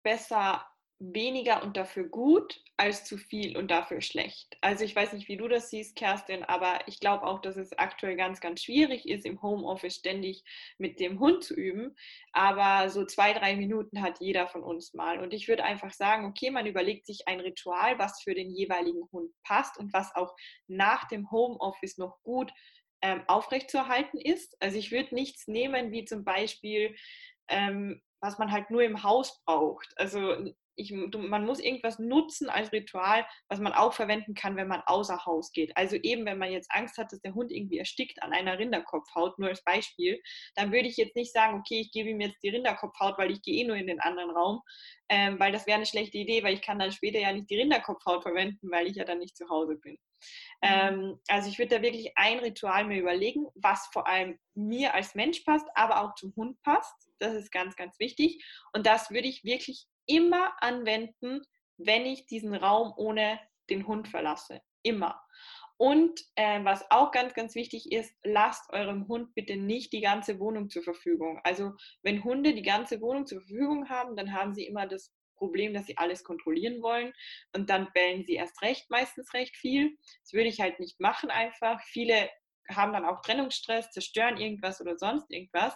besser 0.04 0.66
weniger 1.00 1.62
und 1.62 1.76
dafür 1.76 2.08
gut 2.08 2.62
als 2.78 3.04
zu 3.04 3.18
viel 3.18 3.58
und 3.58 3.70
dafür 3.70 4.02
schlecht. 4.02 4.58
Also 4.62 4.86
ich 4.86 4.96
weiß 4.96 5.14
nicht, 5.14 5.28
wie 5.28 5.38
du 5.38 5.48
das 5.48 5.70
siehst, 5.70 5.96
Kerstin, 5.96 6.44
aber 6.44 6.80
ich 6.88 7.00
glaube 7.00 7.26
auch, 7.26 7.40
dass 7.40 7.58
es 7.58 7.78
aktuell 7.78 8.16
ganz, 8.16 8.40
ganz 8.40 8.64
schwierig 8.64 9.08
ist, 9.08 9.26
im 9.26 9.42
Homeoffice 9.42 9.96
ständig 9.96 10.44
mit 10.78 11.00
dem 11.00 11.20
Hund 11.20 11.44
zu 11.44 11.54
üben. 11.54 11.96
Aber 12.32 12.90
so 12.90 13.06
zwei, 13.06 13.34
drei 13.34 13.56
Minuten 13.56 14.02
hat 14.02 14.22
jeder 14.22 14.48
von 14.48 14.64
uns 14.64 14.94
mal. 14.94 15.20
Und 15.20 15.34
ich 15.34 15.48
würde 15.48 15.66
einfach 15.66 15.92
sagen, 15.92 16.26
okay, 16.26 16.50
man 16.50 16.66
überlegt 16.66 17.06
sich 17.06 17.28
ein 17.28 17.42
Ritual, 17.42 18.00
was 18.00 18.22
für 18.22 18.34
den 18.34 18.52
jeweiligen 18.52 19.04
Hund 19.12 19.32
passt 19.44 19.78
und 19.78 19.94
was 19.94 20.16
auch 20.16 20.34
nach 20.68 21.08
dem 21.08 21.30
Homeoffice 21.30 21.98
noch 21.98 22.22
gut 22.24 22.52
ähm, 23.02 23.24
aufrechtzuerhalten 23.28 24.18
ist. 24.18 24.56
Also 24.62 24.78
ich 24.78 24.92
würde 24.92 25.14
nichts 25.14 25.48
nehmen, 25.48 25.92
wie 25.92 26.06
zum 26.06 26.24
Beispiel 26.24 26.96
ähm, 27.48 28.02
was 28.22 28.40
man 28.40 28.52
halt 28.52 28.72
nur 28.72 28.82
im 28.82 29.04
Haus 29.04 29.44
braucht. 29.46 29.94
Also 29.98 30.52
ich, 30.76 30.92
man 30.92 31.46
muss 31.46 31.60
irgendwas 31.60 32.00
nutzen 32.00 32.50
als 32.50 32.72
Ritual, 32.72 33.26
was 33.50 33.60
man 33.60 33.74
auch 33.74 33.94
verwenden 33.94 34.34
kann, 34.34 34.56
wenn 34.56 34.68
man 34.68 34.82
außer 34.86 35.26
Haus 35.26 35.52
geht. 35.52 35.76
Also 35.78 35.96
eben, 35.96 36.26
wenn 36.26 36.38
man 36.38 36.52
jetzt 36.52 36.70
Angst 36.72 36.98
hat, 36.98 37.12
dass 37.12 37.22
der 37.22 37.34
Hund 37.34 37.52
irgendwie 37.52 37.80
erstickt 37.80 38.22
an 38.22 38.34
einer 38.34 38.58
Rinderkopfhaut, 38.58 39.40
nur 39.40 39.50
als 39.50 39.64
Beispiel, 39.64 40.22
dann 40.56 40.72
würde 40.72 40.88
ich 40.88 40.98
jetzt 40.98 41.16
nicht 41.16 41.32
sagen, 41.34 41.60
okay, 41.60 41.80
ich 41.82 41.92
gebe 41.92 42.10
ihm 42.10 42.22
jetzt 42.22 42.42
die 42.44 42.50
Rinderkopfhaut, 42.50 43.18
weil 43.18 43.32
ich 43.32 43.42
gehe 43.42 43.64
eh 43.64 43.68
nur 43.68 43.76
in 43.76 43.88
den 43.88 44.00
anderen 44.00 44.32
Raum, 44.32 44.62
ähm, 45.10 45.40
weil 45.40 45.52
das 45.52 45.68
wäre 45.68 45.78
eine 45.78 45.86
schlechte 45.86 46.18
Idee, 46.18 46.44
weil 46.44 46.54
ich 46.54 46.62
kann 46.62 46.80
dann 46.80 46.92
später 46.92 47.20
ja 47.20 47.32
nicht 47.32 47.50
die 47.50 47.60
Rinderkopfhaut 47.60 48.24
verwenden, 48.24 48.72
weil 48.72 48.88
ich 48.88 48.96
ja 48.96 49.06
dann 49.06 49.20
nicht 49.20 49.38
zu 49.38 49.48
Hause 49.50 49.76
bin. 49.76 49.98
Mhm. 50.62 50.70
Ähm, 50.70 51.20
also 51.28 51.50
ich 51.50 51.60
würde 51.60 51.78
da 51.78 51.82
wirklich 51.82 52.12
ein 52.16 52.40
Ritual 52.40 52.86
mir 52.86 53.00
überlegen, 53.00 53.48
was 53.56 53.88
vor 53.92 54.08
allem 54.08 54.40
mir 54.56 54.94
als 54.94 55.16
Mensch 55.16 55.42
passt, 55.42 55.68
aber 55.76 56.02
auch 56.02 56.16
zum 56.16 56.34
Hund 56.36 56.62
passt. 56.64 57.12
Das 57.20 57.34
ist 57.34 57.52
ganz, 57.52 57.76
ganz 57.76 58.00
wichtig. 58.00 58.44
Und 58.74 58.86
das 58.86 59.12
würde 59.12 59.28
ich 59.28 59.44
wirklich 59.44 59.88
immer 60.08 60.54
anwenden, 60.62 61.42
wenn 61.78 62.06
ich 62.06 62.26
diesen 62.26 62.54
Raum 62.54 62.94
ohne 62.98 63.40
den 63.70 63.88
Hund 63.88 64.08
verlasse. 64.08 64.62
Immer. 64.84 65.22
Und 65.78 66.22
äh, 66.36 66.64
was 66.64 66.90
auch 66.90 67.12
ganz, 67.12 67.34
ganz 67.34 67.54
wichtig 67.56 67.92
ist, 67.92 68.16
lasst 68.24 68.72
eurem 68.72 69.08
Hund 69.08 69.36
bitte 69.36 69.58
nicht 69.58 69.92
die 69.92 70.00
ganze 70.00 70.40
Wohnung 70.40 70.70
zur 70.70 70.84
Verfügung. 70.84 71.42
Also 71.44 71.74
wenn 72.02 72.24
Hunde 72.24 72.54
die 72.54 72.62
ganze 72.62 73.02
Wohnung 73.02 73.26
zur 73.26 73.42
Verfügung 73.42 73.90
haben, 73.90 74.16
dann 74.16 74.32
haben 74.34 74.54
sie 74.54 74.66
immer 74.66 74.88
das 74.88 75.14
Problem, 75.36 75.74
dass 75.74 75.86
sie 75.86 75.98
alles 75.98 76.24
kontrollieren 76.24 76.82
wollen 76.82 77.14
und 77.54 77.70
dann 77.70 77.90
bellen 77.94 78.24
sie 78.26 78.36
erst 78.36 78.62
recht, 78.62 78.90
meistens 78.90 79.34
recht 79.34 79.58
viel. 79.58 79.98
Das 80.22 80.32
würde 80.32 80.48
ich 80.48 80.62
halt 80.62 80.80
nicht 80.80 81.02
machen 81.02 81.30
einfach. 81.30 81.82
Viele 81.84 82.30
haben 82.70 82.94
dann 82.94 83.06
auch 83.06 83.22
Trennungsstress, 83.22 83.92
zerstören 83.92 84.38
irgendwas 84.38 84.80
oder 84.80 84.98
sonst 84.98 85.30
irgendwas. 85.30 85.76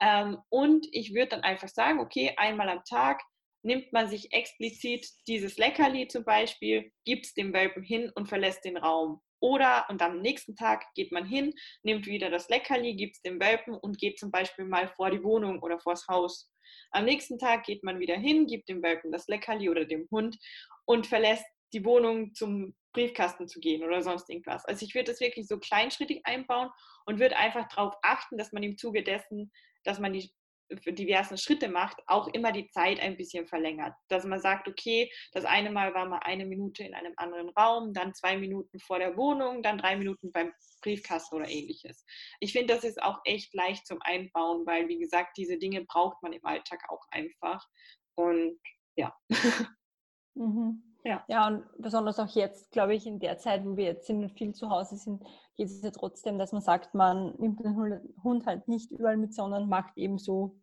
Ähm, 0.00 0.38
und 0.48 0.86
ich 0.92 1.12
würde 1.12 1.28
dann 1.28 1.42
einfach 1.42 1.68
sagen, 1.68 1.98
okay, 1.98 2.34
einmal 2.36 2.68
am 2.68 2.84
Tag 2.84 3.20
nimmt 3.64 3.92
man 3.92 4.08
sich 4.08 4.32
explizit 4.32 5.08
dieses 5.26 5.56
Leckerli 5.56 6.08
zum 6.08 6.24
Beispiel, 6.24 6.92
gibt 7.04 7.26
es 7.26 7.34
dem 7.34 7.52
Welpen 7.52 7.82
hin 7.82 8.10
und 8.14 8.28
verlässt 8.28 8.64
den 8.64 8.76
Raum. 8.76 9.20
Oder, 9.40 9.86
und 9.90 10.00
am 10.00 10.20
nächsten 10.20 10.56
Tag 10.56 10.84
geht 10.94 11.12
man 11.12 11.26
hin, 11.26 11.52
nimmt 11.82 12.06
wieder 12.06 12.30
das 12.30 12.48
Leckerli, 12.48 12.94
gibt 12.94 13.16
es 13.16 13.22
dem 13.22 13.40
Welpen 13.40 13.74
und 13.74 13.98
geht 13.98 14.18
zum 14.18 14.30
Beispiel 14.30 14.64
mal 14.64 14.88
vor 14.88 15.10
die 15.10 15.22
Wohnung 15.22 15.60
oder 15.60 15.78
vors 15.78 16.06
Haus. 16.08 16.50
Am 16.90 17.04
nächsten 17.04 17.38
Tag 17.38 17.64
geht 17.64 17.82
man 17.82 18.00
wieder 18.00 18.16
hin, 18.16 18.46
gibt 18.46 18.68
dem 18.68 18.82
Welpen 18.82 19.12
das 19.12 19.26
Leckerli 19.28 19.68
oder 19.68 19.84
dem 19.84 20.08
Hund 20.10 20.38
und 20.86 21.06
verlässt 21.06 21.44
die 21.74 21.84
Wohnung 21.84 22.32
zum 22.34 22.74
Briefkasten 22.92 23.48
zu 23.48 23.60
gehen 23.60 23.82
oder 23.82 24.02
sonst 24.02 24.30
irgendwas. 24.30 24.64
Also 24.64 24.86
ich 24.86 24.94
würde 24.94 25.10
das 25.10 25.20
wirklich 25.20 25.46
so 25.46 25.58
kleinschrittig 25.58 26.22
einbauen 26.24 26.70
und 27.04 27.18
würde 27.18 27.36
einfach 27.36 27.68
darauf 27.68 27.94
achten, 28.02 28.38
dass 28.38 28.52
man 28.52 28.62
im 28.62 28.78
Zuge 28.78 29.02
dessen, 29.02 29.50
dass 29.82 29.98
man 29.98 30.12
die 30.12 30.30
diversen 30.76 31.36
Schritte 31.38 31.68
macht, 31.68 32.02
auch 32.06 32.28
immer 32.28 32.52
die 32.52 32.68
Zeit 32.68 33.00
ein 33.00 33.16
bisschen 33.16 33.46
verlängert. 33.46 33.94
Dass 34.08 34.24
man 34.24 34.40
sagt, 34.40 34.68
okay, 34.68 35.10
das 35.32 35.44
eine 35.44 35.70
Mal 35.70 35.94
war 35.94 36.06
mal 36.06 36.20
eine 36.22 36.46
Minute 36.46 36.84
in 36.84 36.94
einem 36.94 37.14
anderen 37.16 37.48
Raum, 37.50 37.92
dann 37.92 38.14
zwei 38.14 38.36
Minuten 38.36 38.78
vor 38.80 38.98
der 38.98 39.16
Wohnung, 39.16 39.62
dann 39.62 39.78
drei 39.78 39.96
Minuten 39.96 40.32
beim 40.32 40.52
Briefkasten 40.82 41.36
oder 41.36 41.48
ähnliches. 41.48 42.04
Ich 42.40 42.52
finde, 42.52 42.74
das 42.74 42.84
ist 42.84 43.02
auch 43.02 43.20
echt 43.24 43.54
leicht 43.54 43.86
zum 43.86 43.98
Einbauen, 44.02 44.66
weil, 44.66 44.88
wie 44.88 44.98
gesagt, 44.98 45.36
diese 45.36 45.58
Dinge 45.58 45.84
braucht 45.84 46.22
man 46.22 46.32
im 46.32 46.44
Alltag 46.44 46.82
auch 46.88 47.04
einfach. 47.10 47.66
Und 48.14 48.58
ja. 48.96 49.14
Mhm. 50.36 50.82
Ja. 51.04 51.22
ja, 51.28 51.46
und 51.46 51.64
besonders 51.78 52.18
auch 52.18 52.34
jetzt, 52.34 52.70
glaube 52.72 52.94
ich, 52.94 53.06
in 53.06 53.18
der 53.20 53.36
Zeit, 53.36 53.64
wo 53.64 53.76
wir 53.76 53.84
jetzt 53.84 54.06
sind 54.06 54.22
und 54.22 54.32
viel 54.32 54.54
zu 54.54 54.70
Hause 54.70 54.96
sind, 54.96 55.22
geht 55.54 55.68
es 55.68 55.82
ja 55.82 55.90
trotzdem, 55.90 56.38
dass 56.38 56.52
man 56.52 56.62
sagt, 56.62 56.94
man 56.94 57.34
nimmt 57.38 57.60
den 57.60 57.76
Hund 58.22 58.46
halt 58.46 58.66
nicht 58.68 58.90
überall 58.90 59.18
mit, 59.18 59.34
sondern 59.34 59.68
macht 59.68 59.96
eben 59.96 60.18
so 60.18 60.56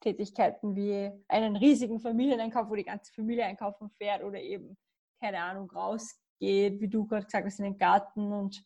Tätigkeiten 0.00 0.76
wie 0.76 1.10
einen 1.28 1.56
riesigen 1.56 2.00
Familieneinkauf, 2.00 2.68
wo 2.70 2.74
die 2.74 2.84
ganze 2.84 3.12
Familie 3.12 3.44
einkaufen 3.44 3.90
fährt 3.90 4.22
oder 4.22 4.40
eben, 4.40 4.76
keine 5.20 5.40
Ahnung, 5.40 5.70
rausgeht, 5.70 6.80
wie 6.80 6.88
du 6.88 7.06
gerade 7.06 7.24
gesagt 7.24 7.46
hast, 7.46 7.58
in 7.58 7.64
den 7.64 7.78
Garten 7.78 8.32
und 8.32 8.64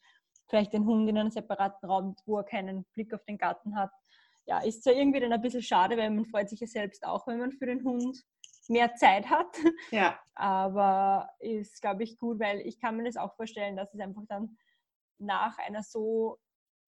vielleicht 0.49 0.73
den 0.73 0.85
Hund 0.85 1.09
in 1.09 1.19
einen 1.19 1.31
separaten 1.31 1.89
Raum, 1.89 2.15
wo 2.27 2.39
er 2.39 2.45
keinen 2.45 2.85
Blick 2.95 3.15
auf 3.15 3.25
den 3.25 3.39
Garten 3.39 3.77
hat. 3.77 3.91
Ja, 4.45 4.61
ist 4.61 4.83
zwar 4.83 4.93
irgendwie 4.93 5.21
dann 5.21 5.33
ein 5.33 5.41
bisschen 5.41 5.63
schade, 5.63 5.97
weil 5.97 6.11
man 6.11 6.27
freut 6.27 6.51
sich 6.51 6.61
ja 6.61 6.67
selbst 6.67 7.07
auch, 7.07 7.27
wenn 7.27 7.39
man 7.39 7.53
für 7.53 7.67
den 7.67 7.85
Hund 7.85 8.23
mehr 8.69 8.95
Zeit 8.95 9.31
hat. 9.31 9.57
Ja. 9.91 10.19
Aber 10.35 11.29
ist, 11.39 11.81
glaube 11.81 12.03
ich, 12.03 12.19
gut, 12.19 12.41
weil 12.41 12.61
ich 12.61 12.81
kann 12.81 12.97
mir 12.97 13.05
das 13.05 13.17
auch 13.17 13.35
vorstellen, 13.37 13.77
dass 13.77 13.95
es 13.95 14.01
einfach 14.01 14.25
dann 14.29 14.57
nach 15.19 15.59
einer 15.59 15.83
so 15.83 16.39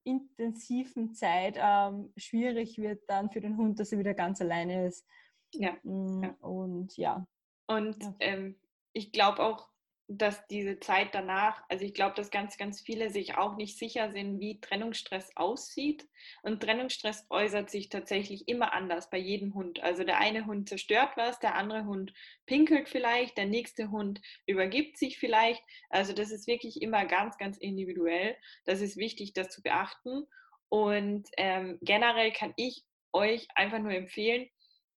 intensiven 0.04 1.14
Zeit 1.14 1.58
ähm, 1.58 2.12
schwierig 2.16 2.78
wird 2.78 3.02
dann 3.08 3.30
für 3.30 3.40
den 3.40 3.56
Hund, 3.56 3.80
dass 3.80 3.92
er 3.92 3.98
wieder 3.98 4.14
ganz 4.14 4.40
alleine 4.40 4.86
ist. 4.86 5.06
Ja. 5.52 5.76
Mm, 5.82 6.34
und 6.40 6.96
ja. 6.96 7.26
Und 7.66 7.96
ähm, 8.20 8.56
ich 8.92 9.12
glaube 9.12 9.42
auch, 9.42 9.68
dass 10.06 10.46
diese 10.48 10.78
Zeit 10.80 11.14
danach, 11.14 11.62
also 11.70 11.84
ich 11.84 11.94
glaube, 11.94 12.14
dass 12.14 12.30
ganz, 12.30 12.58
ganz 12.58 12.82
viele 12.82 13.08
sich 13.08 13.36
auch 13.38 13.56
nicht 13.56 13.78
sicher 13.78 14.12
sind, 14.12 14.38
wie 14.38 14.60
Trennungsstress 14.60 15.34
aussieht. 15.34 16.06
Und 16.42 16.62
Trennungsstress 16.62 17.26
äußert 17.30 17.70
sich 17.70 17.88
tatsächlich 17.88 18.46
immer 18.46 18.74
anders 18.74 19.08
bei 19.08 19.16
jedem 19.16 19.54
Hund. 19.54 19.82
Also 19.82 20.04
der 20.04 20.18
eine 20.18 20.44
Hund 20.44 20.68
zerstört 20.68 21.12
was, 21.16 21.38
der 21.38 21.54
andere 21.54 21.86
Hund 21.86 22.12
pinkelt 22.44 22.90
vielleicht, 22.90 23.38
der 23.38 23.46
nächste 23.46 23.90
Hund 23.90 24.20
übergibt 24.46 24.98
sich 24.98 25.18
vielleicht. 25.18 25.62
Also 25.88 26.12
das 26.12 26.30
ist 26.30 26.46
wirklich 26.46 26.82
immer 26.82 27.06
ganz, 27.06 27.38
ganz 27.38 27.56
individuell. 27.56 28.36
Das 28.66 28.82
ist 28.82 28.98
wichtig, 28.98 29.32
das 29.32 29.48
zu 29.48 29.62
beachten. 29.62 30.26
Und 30.68 31.28
ähm, 31.38 31.78
generell 31.80 32.30
kann 32.32 32.52
ich 32.56 32.84
euch 33.12 33.48
einfach 33.54 33.78
nur 33.78 33.92
empfehlen, 33.92 34.50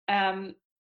ähm, 0.07 0.55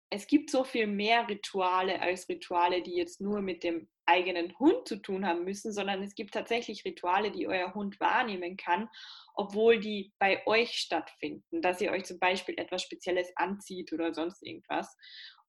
es 0.10 0.28
gibt 0.28 0.50
so 0.50 0.64
viel 0.64 0.88
mehr 0.88 1.28
Rituale 1.28 2.02
als 2.02 2.30
Rituale, 2.30 2.82
die 2.82 2.96
jetzt 2.96 3.20
nur 3.20 3.42
mit 3.42 3.64
dem 3.64 3.90
eigenen 4.08 4.58
Hund 4.58 4.88
zu 4.88 4.98
tun 4.98 5.26
haben 5.26 5.44
müssen, 5.44 5.72
sondern 5.72 6.02
es 6.02 6.16
gibt 6.16 6.34
tatsächlich 6.34 6.86
Rituale, 6.86 7.32
die 7.32 7.48
euer 7.48 7.74
Hund 7.74 8.00
wahrnehmen 8.00 8.58
kann, 8.58 8.90
obwohl 9.34 9.80
die 9.80 10.14
bei 10.20 10.46
euch 10.48 10.72
stattfinden, 10.72 11.62
dass 11.62 11.82
ihr 11.82 11.92
euch 11.92 12.06
zum 12.06 12.20
Beispiel 12.20 12.56
etwas 12.58 12.82
Spezielles 12.82 13.32
anzieht 13.36 13.94
oder 13.94 14.14
sonst 14.14 14.44
irgendwas. 14.44 14.96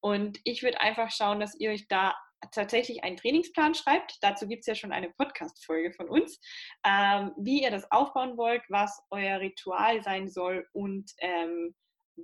Und 0.01 0.39
ich 0.45 0.63
würde 0.63 0.81
einfach 0.81 1.11
schauen, 1.11 1.41
dass 1.41 1.59
ihr 1.59 1.71
euch 1.71 1.89
da 1.89 2.15
tatsächlich 2.53 3.03
einen 3.03 3.17
Trainingsplan 3.17 3.75
schreibt. 3.75 4.19
Dazu 4.21 4.47
gibt 4.47 4.61
es 4.61 4.67
ja 4.67 4.75
schon 4.75 4.93
eine 4.93 5.11
Podcast-Folge 5.11 5.93
von 5.93 6.09
uns, 6.09 6.41
ähm, 6.85 7.33
wie 7.37 7.63
ihr 7.63 7.71
das 7.71 7.91
aufbauen 7.91 8.37
wollt, 8.37 8.63
was 8.69 9.03
euer 9.11 9.41
Ritual 9.41 10.03
sein 10.03 10.29
soll 10.29 10.67
und 10.73 11.11
ähm, 11.19 11.75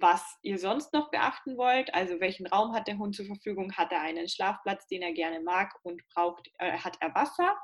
was 0.00 0.38
ihr 0.42 0.58
sonst 0.58 0.92
noch 0.92 1.10
beachten 1.10 1.56
wollt. 1.56 1.92
Also 1.94 2.20
welchen 2.20 2.46
Raum 2.46 2.74
hat 2.74 2.88
der 2.88 2.98
Hund 2.98 3.14
zur 3.14 3.26
Verfügung? 3.26 3.72
Hat 3.72 3.92
er 3.92 4.00
einen 4.00 4.28
Schlafplatz, 4.28 4.86
den 4.88 5.02
er 5.02 5.12
gerne 5.12 5.40
mag 5.40 5.74
und 5.82 6.02
braucht, 6.14 6.50
äh, 6.58 6.78
hat 6.78 6.96
er 7.00 7.14
Wasser? 7.14 7.56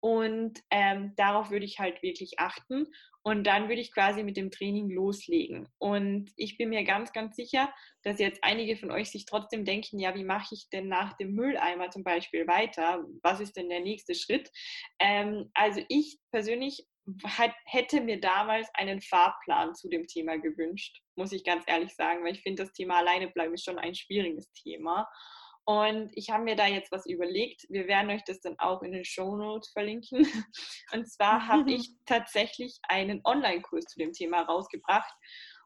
Und 0.00 0.60
ähm, 0.70 1.14
darauf 1.16 1.50
würde 1.50 1.64
ich 1.64 1.80
halt 1.80 2.02
wirklich 2.02 2.38
achten. 2.38 2.86
Und 3.22 3.44
dann 3.44 3.68
würde 3.68 3.80
ich 3.80 3.92
quasi 3.92 4.22
mit 4.22 4.36
dem 4.36 4.50
Training 4.50 4.90
loslegen. 4.90 5.68
Und 5.78 6.30
ich 6.36 6.56
bin 6.56 6.68
mir 6.68 6.84
ganz, 6.84 7.12
ganz 7.12 7.36
sicher, 7.36 7.72
dass 8.02 8.20
jetzt 8.20 8.42
einige 8.42 8.76
von 8.76 8.90
euch 8.90 9.10
sich 9.10 9.26
trotzdem 9.26 9.64
denken, 9.64 9.98
ja, 9.98 10.14
wie 10.14 10.24
mache 10.24 10.54
ich 10.54 10.68
denn 10.70 10.88
nach 10.88 11.14
dem 11.14 11.34
Mülleimer 11.34 11.90
zum 11.90 12.04
Beispiel 12.04 12.46
weiter? 12.46 13.04
Was 13.22 13.40
ist 13.40 13.56
denn 13.56 13.68
der 13.68 13.80
nächste 13.80 14.14
Schritt? 14.14 14.50
Ähm, 15.00 15.50
also 15.54 15.82
ich 15.88 16.18
persönlich 16.30 16.86
hätte 17.64 18.00
mir 18.00 18.20
damals 18.20 18.68
einen 18.74 19.00
Fahrplan 19.00 19.74
zu 19.74 19.88
dem 19.88 20.06
Thema 20.06 20.38
gewünscht, 20.38 21.00
muss 21.16 21.32
ich 21.32 21.44
ganz 21.44 21.64
ehrlich 21.66 21.94
sagen, 21.94 22.24
weil 22.24 22.34
ich 22.34 22.42
finde, 22.42 22.64
das 22.64 22.72
Thema 22.72 22.98
alleine 22.98 23.28
bleiben 23.28 23.54
ist 23.54 23.64
schon 23.64 23.78
ein 23.78 23.94
schwieriges 23.94 24.52
Thema. 24.52 25.08
Und 25.64 26.10
ich 26.14 26.30
habe 26.30 26.44
mir 26.44 26.56
da 26.56 26.66
jetzt 26.66 26.90
was 26.92 27.04
überlegt. 27.04 27.66
Wir 27.68 27.86
werden 27.88 28.10
euch 28.10 28.24
das 28.24 28.40
dann 28.40 28.58
auch 28.58 28.82
in 28.82 28.92
den 28.92 29.04
Show 29.04 29.36
Notes 29.36 29.70
verlinken. 29.70 30.26
Und 30.94 31.10
zwar 31.10 31.46
habe 31.46 31.72
ich 31.74 31.90
tatsächlich 32.06 32.78
einen 32.88 33.20
Online-Kurs 33.24 33.84
zu 33.84 33.98
dem 33.98 34.12
Thema 34.12 34.40
rausgebracht, 34.42 35.12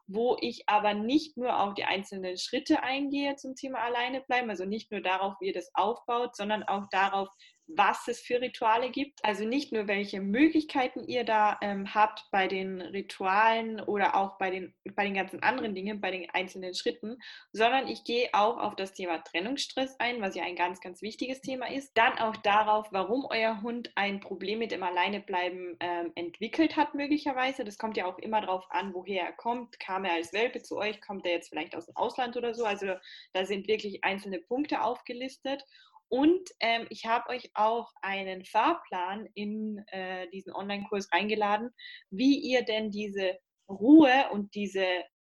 wo 0.07 0.37
ich 0.41 0.63
aber 0.67 0.93
nicht 0.93 1.37
nur 1.37 1.57
auf 1.57 1.73
die 1.75 1.85
einzelnen 1.85 2.37
Schritte 2.37 2.83
eingehe 2.83 3.37
zum 3.37 3.55
Thema 3.55 3.79
alleine 3.79 4.21
bleiben, 4.21 4.49
also 4.49 4.65
nicht 4.65 4.91
nur 4.91 4.99
darauf, 4.99 5.35
wie 5.39 5.47
ihr 5.47 5.53
das 5.53 5.71
aufbaut, 5.73 6.35
sondern 6.35 6.63
auch 6.63 6.87
darauf, 6.91 7.29
was 7.67 8.07
es 8.07 8.19
für 8.21 8.41
Rituale 8.41 8.91
gibt. 8.91 9.23
Also 9.23 9.45
nicht 9.45 9.71
nur, 9.71 9.87
welche 9.87 10.19
Möglichkeiten 10.19 11.03
ihr 11.07 11.23
da 11.23 11.57
ähm, 11.61 11.93
habt 11.93 12.25
bei 12.31 12.47
den 12.47 12.81
Ritualen 12.81 13.79
oder 13.79 14.15
auch 14.15 14.37
bei 14.37 14.49
den, 14.49 14.73
bei 14.95 15.05
den 15.05 15.13
ganzen 15.13 15.41
anderen 15.41 15.73
Dingen, 15.73 16.01
bei 16.01 16.11
den 16.11 16.29
einzelnen 16.29 16.73
Schritten, 16.73 17.17
sondern 17.51 17.87
ich 17.87 18.03
gehe 18.03 18.29
auch 18.33 18.57
auf 18.57 18.75
das 18.75 18.93
Thema 18.93 19.19
Trennungsstress 19.19 19.95
ein, 19.99 20.21
was 20.21 20.35
ja 20.35 20.43
ein 20.43 20.55
ganz, 20.55 20.81
ganz 20.81 21.01
wichtiges 21.01 21.41
Thema 21.41 21.69
ist. 21.71 21.97
Dann 21.97 22.17
auch 22.19 22.35
darauf, 22.37 22.87
warum 22.91 23.25
euer 23.29 23.61
Hund 23.61 23.91
ein 23.95 24.19
Problem 24.19 24.59
mit 24.59 24.71
dem 24.71 24.83
Alleinebleiben 24.83 25.77
ähm, 25.79 26.11
entwickelt 26.15 26.75
hat, 26.75 26.93
möglicherweise. 26.93 27.63
Das 27.63 27.77
kommt 27.77 27.97
ja 27.97 28.05
auch 28.05 28.19
immer 28.19 28.41
darauf 28.41 28.65
an, 28.69 28.93
woher 28.93 29.23
er 29.23 29.33
kommt. 29.33 29.79
Kam 29.79 30.05
er 30.05 30.13
als 30.13 30.33
Welpe 30.33 30.61
zu 30.61 30.77
euch? 30.77 31.01
Kommt 31.01 31.25
er 31.25 31.33
jetzt 31.33 31.49
vielleicht 31.49 31.75
aus 31.75 31.85
dem 31.85 31.95
Ausland 31.95 32.35
oder 32.37 32.53
so? 32.53 32.65
Also 32.65 32.87
da 33.33 33.45
sind 33.45 33.67
wirklich 33.67 34.03
einzelne 34.03 34.39
Punkte 34.39 34.81
aufgelistet. 34.81 35.65
Und 36.13 36.47
ähm, 36.59 36.85
ich 36.91 37.07
habe 37.07 37.27
euch 37.29 37.49
auch 37.55 37.91
einen 38.03 38.45
Fahrplan 38.45 39.27
in 39.33 39.83
äh, 39.87 40.29
diesen 40.29 40.53
Online-Kurs 40.53 41.11
reingeladen, 41.11 41.71
wie 42.11 42.37
ihr 42.37 42.63
denn 42.63 42.91
diese 42.91 43.39
Ruhe 43.67 44.29
und 44.31 44.53
diese 44.53 44.85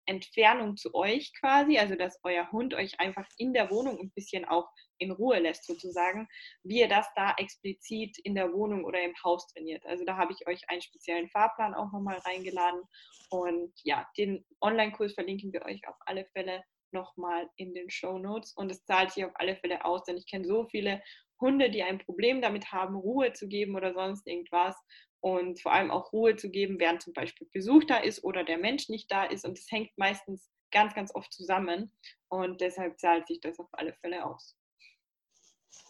Entfernung 0.06 0.78
zu 0.78 0.94
euch 0.94 1.34
quasi, 1.38 1.76
also 1.76 1.96
dass 1.96 2.18
euer 2.22 2.50
Hund 2.50 2.72
euch 2.72 2.98
einfach 2.98 3.28
in 3.36 3.52
der 3.52 3.70
Wohnung 3.70 4.00
ein 4.00 4.10
bisschen 4.12 4.46
auch 4.46 4.70
in 4.96 5.10
Ruhe 5.10 5.40
lässt 5.40 5.66
sozusagen, 5.66 6.26
wie 6.62 6.80
ihr 6.80 6.88
das 6.88 7.06
da 7.14 7.34
explizit 7.36 8.16
in 8.24 8.34
der 8.34 8.50
Wohnung 8.50 8.86
oder 8.86 9.02
im 9.02 9.12
Haus 9.22 9.48
trainiert. 9.48 9.84
Also 9.84 10.06
da 10.06 10.16
habe 10.16 10.32
ich 10.32 10.48
euch 10.48 10.62
einen 10.70 10.80
speziellen 10.80 11.28
Fahrplan 11.28 11.74
auch 11.74 11.92
nochmal 11.92 12.16
reingeladen 12.24 12.80
und 13.28 13.70
ja, 13.84 14.08
den 14.16 14.46
Online-Kurs 14.62 15.12
verlinken 15.12 15.52
wir 15.52 15.60
euch 15.66 15.86
auf 15.86 15.96
alle 16.06 16.24
Fälle 16.32 16.64
nochmal 16.92 17.48
in 17.56 17.74
den 17.74 17.90
Show 17.90 18.18
Notes. 18.18 18.52
Und 18.54 18.70
es 18.70 18.84
zahlt 18.84 19.12
sich 19.12 19.24
auf 19.24 19.32
alle 19.34 19.56
Fälle 19.56 19.84
aus, 19.84 20.04
denn 20.04 20.16
ich 20.16 20.26
kenne 20.26 20.44
so 20.44 20.66
viele 20.66 21.02
Hunde, 21.40 21.70
die 21.70 21.82
ein 21.82 21.98
Problem 21.98 22.42
damit 22.42 22.72
haben, 22.72 22.96
Ruhe 22.96 23.32
zu 23.32 23.48
geben 23.48 23.74
oder 23.74 23.94
sonst 23.94 24.26
irgendwas. 24.26 24.76
Und 25.20 25.60
vor 25.60 25.72
allem 25.72 25.90
auch 25.90 26.12
Ruhe 26.12 26.36
zu 26.36 26.50
geben, 26.50 26.78
während 26.78 27.02
zum 27.02 27.12
Beispiel 27.12 27.48
Besuch 27.52 27.84
da 27.84 27.98
ist 27.98 28.24
oder 28.24 28.44
der 28.44 28.58
Mensch 28.58 28.88
nicht 28.88 29.10
da 29.10 29.24
ist. 29.24 29.44
Und 29.44 29.58
es 29.58 29.70
hängt 29.70 29.90
meistens 29.96 30.50
ganz, 30.70 30.94
ganz 30.94 31.14
oft 31.14 31.32
zusammen. 31.32 31.92
Und 32.28 32.60
deshalb 32.60 32.98
zahlt 32.98 33.26
sich 33.26 33.40
das 33.40 33.58
auf 33.58 33.68
alle 33.72 33.92
Fälle 33.94 34.24
aus. 34.24 34.56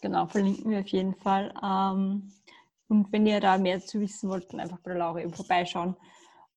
Genau, 0.01 0.25
verlinken 0.27 0.71
wir 0.71 0.79
auf 0.79 0.87
jeden 0.87 1.15
Fall. 1.15 1.53
Ähm, 1.63 2.31
und 2.87 3.11
wenn 3.11 3.25
ihr 3.25 3.39
da 3.39 3.57
mehr 3.57 3.79
zu 3.79 4.01
wissen 4.01 4.29
wollt, 4.29 4.51
dann 4.51 4.59
einfach 4.59 4.79
bei 4.79 4.91
der 4.91 4.99
Laura 4.99 5.21
eben 5.21 5.33
vorbeischauen. 5.33 5.95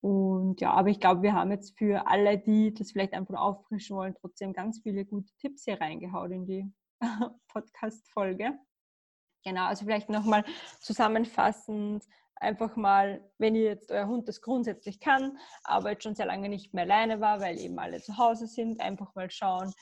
Und 0.04 0.60
ja, 0.60 0.70
aber 0.72 0.90
ich 0.90 1.00
glaube, 1.00 1.22
wir 1.22 1.32
haben 1.32 1.50
jetzt 1.50 1.78
für 1.78 2.06
alle, 2.06 2.36
die 2.36 2.74
das 2.74 2.92
vielleicht 2.92 3.14
einfach 3.14 3.40
auffrischen 3.40 3.96
wollen, 3.96 4.14
trotzdem 4.14 4.52
ganz 4.52 4.80
viele 4.82 5.06
gute 5.06 5.32
Tipps 5.38 5.64
hier 5.64 5.80
reingehauen 5.80 6.30
in 6.30 6.44
die 6.44 6.72
Podcast-Folge. 7.48 8.52
Genau, 9.46 9.64
also 9.64 9.86
vielleicht 9.86 10.10
nochmal 10.10 10.44
zusammenfassend, 10.80 12.04
einfach 12.34 12.76
mal, 12.76 13.26
wenn 13.38 13.54
ihr 13.54 13.62
jetzt 13.62 13.90
euer 13.90 14.06
Hund 14.06 14.28
das 14.28 14.42
grundsätzlich 14.42 15.00
kann, 15.00 15.38
aber 15.62 15.92
jetzt 15.92 16.02
schon 16.02 16.14
sehr 16.14 16.26
lange 16.26 16.50
nicht 16.50 16.74
mehr 16.74 16.84
alleine 16.84 17.22
war, 17.22 17.40
weil 17.40 17.58
eben 17.58 17.78
alle 17.78 18.02
zu 18.02 18.18
Hause 18.18 18.46
sind, 18.46 18.82
einfach 18.82 19.14
mal 19.14 19.30
schauen, 19.30 19.72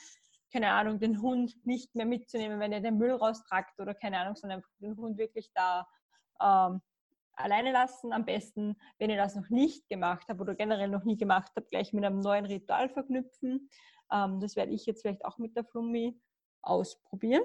keine 0.53 0.71
Ahnung, 0.71 1.01
den 1.01 1.21
Hund 1.21 1.53
nicht 1.65 1.95
mehr 1.95 2.05
mitzunehmen, 2.05 2.61
wenn 2.61 2.71
ihr 2.71 2.79
den 2.79 2.97
Müll 2.97 3.11
raustragt 3.11 3.77
oder 3.77 3.93
keine 3.93 4.19
Ahnung, 4.19 4.37
sondern 4.37 4.59
einfach 4.59 4.71
den 4.79 4.95
Hund 4.95 5.17
wirklich 5.17 5.51
da 5.53 5.85
ähm, 6.41 6.81
alleine 7.35 7.71
lassen. 7.71 8.13
Am 8.13 8.25
besten, 8.25 8.75
wenn 8.97 9.09
ihr 9.09 9.17
das 9.17 9.35
noch 9.35 9.49
nicht 9.49 9.87
gemacht 9.89 10.25
habt 10.27 10.39
oder 10.39 10.55
generell 10.55 10.89
noch 10.89 11.03
nie 11.03 11.17
gemacht 11.17 11.51
habt, 11.55 11.69
gleich 11.69 11.93
mit 11.93 12.03
einem 12.03 12.19
neuen 12.19 12.45
Ritual 12.45 12.89
verknüpfen. 12.89 13.69
Ähm, 14.11 14.39
das 14.39 14.55
werde 14.55 14.71
ich 14.71 14.85
jetzt 14.85 15.01
vielleicht 15.01 15.25
auch 15.25 15.37
mit 15.37 15.55
der 15.55 15.65
Flummi 15.65 16.19
ausprobieren. 16.61 17.43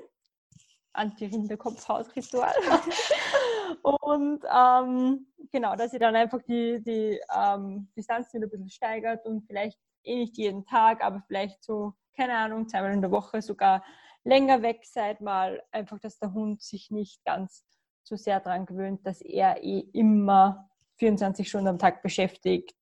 Anti-Rinderkopfhaut-Ritual. 0.92 2.55
und 3.83 4.44
ähm, 4.53 5.27
genau, 5.53 5.77
dass 5.77 5.92
ihr 5.92 6.01
dann 6.01 6.16
einfach 6.16 6.42
die, 6.42 6.83
die 6.83 7.20
ähm, 7.35 7.88
Distanz 7.96 8.33
wieder 8.33 8.46
ein 8.46 8.51
bisschen 8.51 8.70
steigert 8.70 9.24
und 9.27 9.42
vielleicht 9.46 9.79
eh 10.05 10.16
nicht 10.16 10.37
jeden 10.37 10.64
Tag, 10.64 11.03
aber 11.03 11.22
vielleicht 11.27 11.62
so, 11.62 11.94
keine 12.16 12.37
Ahnung, 12.37 12.68
zweimal 12.68 12.92
in 12.92 13.01
der 13.01 13.11
Woche 13.11 13.42
sogar 13.42 13.85
länger 14.24 14.62
weg 14.62 14.81
seid, 14.85 15.20
mal 15.20 15.62
einfach, 15.70 15.98
dass 16.01 16.18
der 16.18 16.33
Hund 16.33 16.62
sich 16.62 16.90
nicht 16.90 17.24
ganz 17.24 17.64
so 18.09 18.16
sehr 18.16 18.40
daran 18.40 18.66
gewöhnt, 18.66 19.07
dass 19.07 19.21
er 19.21 19.62
eh 19.62 19.81
immer 19.92 20.68
24 20.97 21.49
Stunden 21.49 21.68
am 21.68 21.79
Tag 21.79 22.03
beschäftigt 22.03 22.77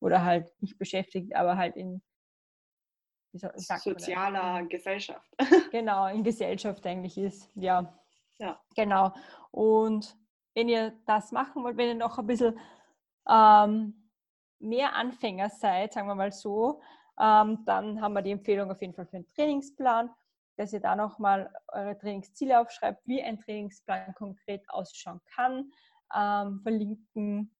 oder 0.00 0.24
halt 0.24 0.50
nicht 0.60 0.78
beschäftigt, 0.78 1.34
aber 1.34 1.56
halt 1.56 1.76
in 1.76 2.02
sozialer 3.32 4.64
Gesellschaft. 4.64 5.28
genau, 5.70 6.06
in 6.08 6.24
Gesellschaft 6.24 6.86
eigentlich 6.86 7.16
ist. 7.18 7.50
Ja. 7.54 7.94
ja. 8.38 8.60
Genau. 8.74 9.12
Und 9.50 10.16
wenn 10.54 10.68
ihr 10.68 10.92
das 11.06 11.32
machen 11.32 11.62
wollt, 11.62 11.76
wenn 11.76 11.88
ihr 11.88 11.94
noch 11.94 12.18
ein 12.18 12.26
bisschen 12.26 12.58
ähm, 13.28 14.10
mehr 14.58 14.94
Anfänger 14.94 15.50
seid, 15.50 15.92
sagen 15.92 16.08
wir 16.08 16.14
mal 16.14 16.32
so, 16.32 16.80
ähm, 17.20 17.64
dann 17.64 18.00
haben 18.00 18.12
wir 18.14 18.22
die 18.22 18.32
Empfehlung 18.32 18.70
auf 18.70 18.80
jeden 18.80 18.94
Fall 18.94 19.06
für 19.06 19.16
einen 19.16 19.32
Trainingsplan 19.34 20.10
dass 20.58 20.72
ihr 20.72 20.80
da 20.80 20.96
nochmal 20.96 21.50
eure 21.68 21.96
Trainingsziele 21.96 22.60
aufschreibt, 22.60 23.00
wie 23.06 23.22
ein 23.22 23.38
Trainingsplan 23.38 24.12
konkret 24.14 24.68
ausschauen 24.68 25.20
kann. 25.34 25.70
Ähm, 26.14 26.60
verlinken 26.62 27.54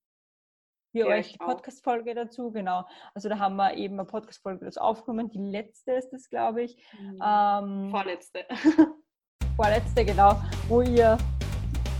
wir 0.92 1.06
ja, 1.06 1.16
euch 1.16 1.32
die 1.32 1.38
Podcast-Folge 1.38 2.14
dazu, 2.14 2.50
genau. 2.50 2.84
Also 3.14 3.28
da 3.28 3.38
haben 3.38 3.56
wir 3.56 3.74
eben 3.74 3.94
eine 3.94 4.04
Podcast-Folge 4.04 4.64
dazu 4.64 4.80
aufgenommen. 4.80 5.30
Die 5.30 5.38
letzte 5.38 5.92
ist 5.92 6.10
das, 6.10 6.28
glaube 6.28 6.62
ich. 6.62 6.76
Mhm. 6.98 7.20
Ähm, 7.24 7.90
vorletzte. 7.90 8.46
vorletzte, 9.56 10.04
genau, 10.04 10.40
wo 10.66 10.82
ihr 10.82 11.16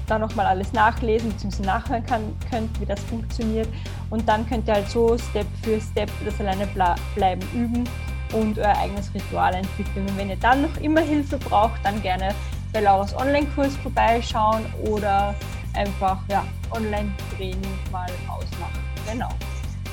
da 0.08 0.18
nochmal 0.18 0.46
alles 0.46 0.72
nachlesen 0.72 1.30
bzw. 1.30 1.62
nachhören 1.64 2.04
kann, 2.04 2.36
könnt, 2.50 2.80
wie 2.80 2.86
das 2.86 3.02
funktioniert. 3.04 3.68
Und 4.10 4.28
dann 4.28 4.48
könnt 4.48 4.66
ihr 4.66 4.74
halt 4.74 4.88
so 4.88 5.16
Step 5.18 5.46
für 5.62 5.80
Step 5.80 6.10
das 6.24 6.40
alleine 6.40 6.66
bleiben 7.14 7.42
üben 7.54 7.86
und 8.32 8.58
euer 8.58 8.76
eigenes 8.76 9.12
Ritual 9.14 9.54
entwickeln. 9.54 10.06
Und 10.08 10.16
wenn 10.16 10.30
ihr 10.30 10.36
dann 10.36 10.62
noch 10.62 10.76
immer 10.78 11.00
Hilfe 11.00 11.38
braucht, 11.38 11.84
dann 11.84 12.00
gerne 12.02 12.34
bei 12.72 12.80
Lauras 12.80 13.16
Online-Kurs 13.16 13.76
vorbeischauen 13.76 14.64
oder 14.84 15.34
einfach 15.74 16.18
ja, 16.28 16.44
Online-Training 16.70 17.78
mal 17.90 18.10
ausmachen. 18.28 18.80
Genau. 19.10 19.28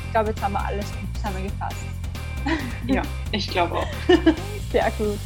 Ich 0.05 0.11
glaube, 0.11 0.29
jetzt 0.29 0.41
haben 0.41 0.53
wir 0.53 0.65
alles 0.65 0.85
gut 0.91 1.15
zusammengefasst. 1.15 1.77
Ja, 2.85 3.01
ich 3.31 3.47
glaube 3.47 3.79
auch. 3.79 3.87
Sehr 4.71 4.91
gut. 4.99 5.17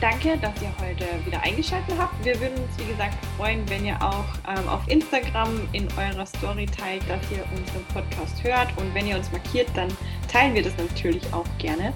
Danke, 0.00 0.36
dass 0.38 0.50
ihr 0.60 0.72
heute 0.80 1.04
wieder 1.24 1.40
eingeschaltet 1.44 1.94
habt. 1.96 2.24
Wir 2.24 2.34
würden 2.40 2.58
uns, 2.58 2.76
wie 2.76 2.90
gesagt, 2.90 3.14
freuen, 3.36 3.62
wenn 3.70 3.86
ihr 3.86 3.94
auch 4.02 4.24
ähm, 4.48 4.68
auf 4.68 4.80
Instagram 4.88 5.68
in 5.70 5.86
eurer 5.96 6.26
Story 6.26 6.66
teilt, 6.66 7.02
dass 7.08 7.20
ihr 7.30 7.44
unseren 7.56 7.84
Podcast 7.94 8.42
hört. 8.42 8.76
Und 8.76 8.92
wenn 8.94 9.06
ihr 9.06 9.16
uns 9.16 9.30
markiert, 9.30 9.68
dann 9.76 9.86
teilen 10.26 10.54
wir 10.54 10.64
das 10.64 10.76
natürlich 10.76 11.22
auch 11.32 11.46
gerne. 11.58 11.92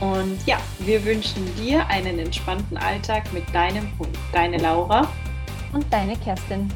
Und 0.00 0.38
ja, 0.46 0.58
wir 0.78 1.04
wünschen 1.04 1.54
dir 1.56 1.86
einen 1.88 2.18
entspannten 2.18 2.76
Alltag 2.78 3.32
mit 3.32 3.44
deinem 3.54 3.86
Hund. 3.98 4.16
Deine 4.32 4.56
Laura 4.56 5.08
und 5.72 5.84
deine 5.92 6.16
Kerstin. 6.16 6.70